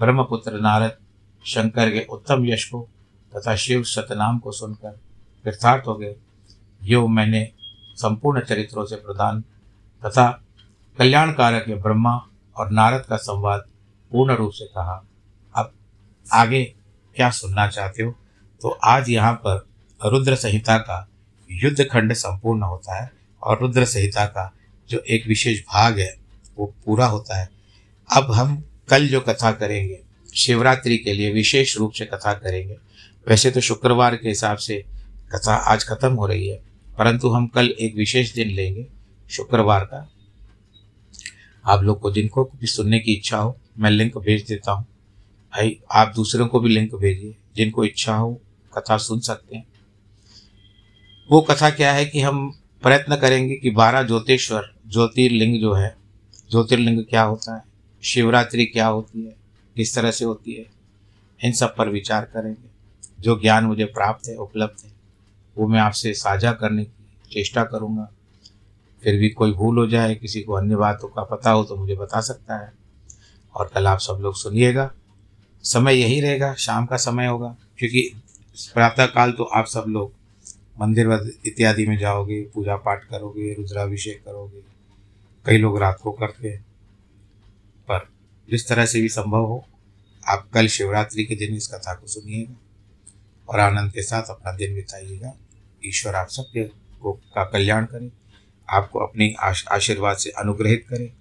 ब्रह्मपुत्र 0.00 0.60
नारद, 0.60 0.96
शंकर 1.44 1.90
के 1.90 2.04
उत्तम 2.04 2.46
यश 2.46 2.64
को 2.64 2.88
तथा 3.36 3.56
शिव 3.56 3.82
सतनाम 3.82 4.38
को 4.38 4.52
सुनकर 4.52 5.00
कृतार्थ 5.44 5.86
हो 5.86 5.94
गए। 5.94 6.16
यो 6.84 7.08
मैंने 7.08 7.52
संपूर्ण 7.96 8.40
चरित्रों 8.40 8.84
से 8.84 8.96
प्रदान 8.96 9.40
तथा 10.06 10.42
कल्याणकारक 10.98 11.68
ब्रह्मा 11.82 12.14
और 12.56 12.70
नारद 12.70 13.04
का 13.08 13.16
संवाद 13.16 13.64
पूर्ण 14.12 14.34
रूप 14.34 14.52
से 14.52 14.64
कहा। 14.66 14.94
अब 15.54 15.72
आगे 16.26 16.62
क्या 17.16 17.30
सुनना 17.30 17.66
चाहते 17.66 18.02
हो? 18.02 18.10
तो 18.62 18.68
आज 18.68 19.08
यहाँ 19.10 19.32
पर 19.46 19.66
रुद्र 20.00 20.34
संहिता 20.34 20.76
का 20.78 21.06
युद्ध 21.50 21.84
खंड 21.84 22.12
संपूर्ण 22.12 22.62
होता 22.62 23.00
है 23.02 23.10
और 23.42 23.60
रुद्र 23.60 23.84
संहिता 23.84 24.24
का 24.26 24.52
जो 24.90 24.98
एक 24.98 25.26
विशेष 25.28 25.60
भाग 25.64 25.98
है, 25.98 26.14
वो 26.58 26.66
पूरा 26.86 27.06
होता 27.06 27.40
है। 27.40 27.48
अब 28.10 28.32
हम 28.32 28.62
कल 28.88 29.08
जो 29.08 29.20
कथा 29.20 29.52
करेंगे, 29.52 30.00
शिवरात्रि 30.36 30.98
के 30.98 31.12
लिए 31.12 31.32
विशेष 31.32 31.76
रूप 31.78 31.92
से 31.92 32.04
कथा 32.04 32.32
करेंगे। 32.34 32.76
वैसे 33.26 33.50
तो 33.50 33.60
शुक्रवार 33.60 34.16
के 34.16 34.28
हिसाब 34.28 34.56
से 34.58 34.84
कथा 35.34 35.54
आज 35.54 35.84
खत्म 35.84 36.12
हो 36.12 36.26
रही 36.26 36.48
है, 36.48 36.60
परंतु 36.98 37.28
हम 37.28 37.46
कल 37.46 37.74
एक 37.80 37.96
विशेष 37.96 38.34
दिन 38.34 38.48
लेंगे, 38.48 38.86
शुक्रवार 39.30 39.84
का। 39.84 40.08
आप 41.66 41.82
लोग 41.82 42.00
को 42.00 42.12
जिनको 42.12 42.44
भी 42.44 42.66
सुनने 42.66 43.00
की 43.00 43.12
इच्छा 43.12 43.38
हो, 43.38 43.56
मैं 43.78 43.90
लिंक 43.90 44.18
भेज 44.18 44.46
देता 44.48 44.72
हूँ। 44.72 44.84
भाई, 45.56 45.80
आप 45.92 46.12
दूसरों 46.16 46.46
को 46.46 46.60
भी 46.60 46.68
लिंक 46.68 46.94
भेजिए। 46.94 47.36
जिनको 47.56 47.84
इच्छा 47.84 48.16
हो, 48.16 48.40
कथा 48.78 48.96
सुन 48.96 49.20
सकते 49.20 49.56
हैं। 49.56 49.66
वो 51.30 51.40
कथा 51.40 51.70
क्या 51.70 51.92
है 51.92 52.04
कि 52.04 52.20
हम 52.20 52.60
प्रयत्न 52.82 53.16
करेंगे 53.16 53.56
कि 53.56 53.70
बारह 53.70 54.02
ज्योतिश्वर 54.02 54.74
ज्योतिर्लिंग 54.88 55.60
जो 55.60 55.72
है, 55.72 55.96
ज्योतिर्लिंग 56.50 57.04
क्या 57.04 57.22
होता 57.22 57.56
है, 57.56 57.62
शिवरात्रि 58.02 58.64
क्या 58.64 58.86
होती 58.86 59.24
है, 59.24 59.36
किस 59.76 59.94
तरह 59.94 60.10
से 60.10 60.24
होती 60.24 60.52
है, 60.52 60.66
इन 61.44 61.52
सब 61.52 61.76
पर 61.76 61.88
विचार 61.88 62.24
करेंगे। 62.24 62.70
जो 63.20 63.40
ज्ञान 63.40 63.64
मुझे 63.64 63.84
प्राप्त 63.84 64.28
है, 64.28 64.36
उपलब्ध 64.36 64.84
है, 64.84 64.92
वो 65.58 65.68
मैं 65.68 65.80
आपसे 65.80 66.14
साझा 66.14 66.52
करने 66.52 66.84
की 66.84 67.28
चेष्टा 67.32 67.64
करूँगा। 67.64 68.12
फिर 69.02 69.18
भी 69.18 69.28
कोई 69.30 69.52
भूल 69.52 69.78
हो 69.78 69.86
जाए, 69.86 70.14
किसी 70.14 70.40
को 70.42 70.52
अन्य 70.52 70.76
बातों 70.76 71.08
का 71.08 71.22
पता 71.24 71.50
हो 71.50 71.64
तो 71.64 71.76
मुझे 71.76 71.94
बता 71.94 72.20
सकता 72.20 72.56
है। 72.56 72.72
और 73.54 73.70
कल 73.74 73.86
आप 73.86 73.98
सब 73.98 74.18
लोग 74.20 74.34
सुनिएगा। 74.34 74.90
समय 75.64 75.94
यही 75.94 76.20
रहेगा, 76.20 76.54
शाम 76.54 76.86
का 76.86 76.96
समय 76.96 77.26
होगा, 77.26 77.56
क्योंकि 77.78 78.10
प्रातः 78.74 79.06
काल 79.06 79.32
तो 79.32 79.44
आप 79.44 79.66
सब 79.66 79.84
लोग 79.88 80.12
मंदिर 80.80 81.10
इत्यादि 81.46 81.86
में 81.86 81.98
जाओगे 81.98 82.40
पूजा 82.54 82.76
पाठ 82.76 83.04
करोगे, 83.04 83.52
रुद्राभिषेक 83.54 84.22
करोगे, 84.24 84.62
कई 85.46 85.58
लोग 85.58 85.78
रात 85.78 85.98
को 86.02 86.12
करते 86.12 86.48
हैं। 86.48 86.64
पर 87.88 88.08
जिस 88.48 88.68
तरह 88.68 88.86
से 88.86 89.00
भी 89.00 89.08
संभव 89.08 89.44
हो, 89.44 89.64
आप 90.28 90.48
कल 90.54 90.66
शिवरात्रि 90.66 91.24
के 91.24 91.36
दिन 91.36 91.54
इस 91.56 91.66
कथा 91.66 91.94
को 91.94 92.06
सुनिएगा 92.06 92.56
और 93.48 93.60
आनंद 93.60 93.92
के 93.92 94.02
साथ 94.02 94.30
अपना 94.30 94.52
दिन 94.52 94.74
बिताइएगा। 94.74 95.32
ईश्वर 95.84 96.14
आप 96.14 96.28
सबके 96.28 96.64
को 97.00 97.12
का 97.12 97.44
कल्याण 97.44 97.84
करे। 97.84 98.10
आपको 98.70 98.98
अपनी 98.98 99.34
आशीर्वाद 99.72 100.16
से 100.16 100.30
अनुग्रहित 100.30 100.86
करे। 100.88 101.12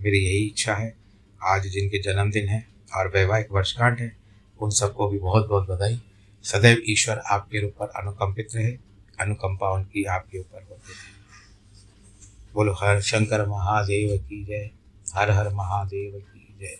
मेरी 0.00 0.18
यही 0.18 0.46
इच्छा 0.46 0.74
है। 0.74 0.96
आज 1.42 1.66
जिनके 1.66 1.98
जन्मदिन 1.98 2.48
है 2.48 2.68
और 2.96 3.08
वैवाहिक 3.08 3.48
वर्षगांठ 3.50 4.00
है, 4.00 4.16
उन 4.60 4.70
सबको 4.70 5.08
भी 5.08 5.18
बहुत 5.18 5.48
बहुत 5.48 5.68
बधाई। 5.68 6.02
सदैव 6.42 6.82
ईश्वर 6.88 7.18
आपके 7.18 7.66
ऊपर 7.66 7.88
अनुकंपित 7.88 8.48
रहे। 8.54 8.78
अनुकंपा 9.20 9.70
उनकी 9.70 10.04
आपके 10.04 10.38
ऊपर 10.38 10.58
होती 10.58 10.92
रहे। 10.92 11.14
बोलो, 12.54 12.72
हर 12.72 13.00
शंकर 13.00 13.46
महादेव 13.46 14.18
की 14.18 14.44
जय। 14.44 14.70
हर 15.14 15.30
हर 15.30 15.48
महादेव 15.48 16.18
की 16.18 16.56
जय। 16.60 16.78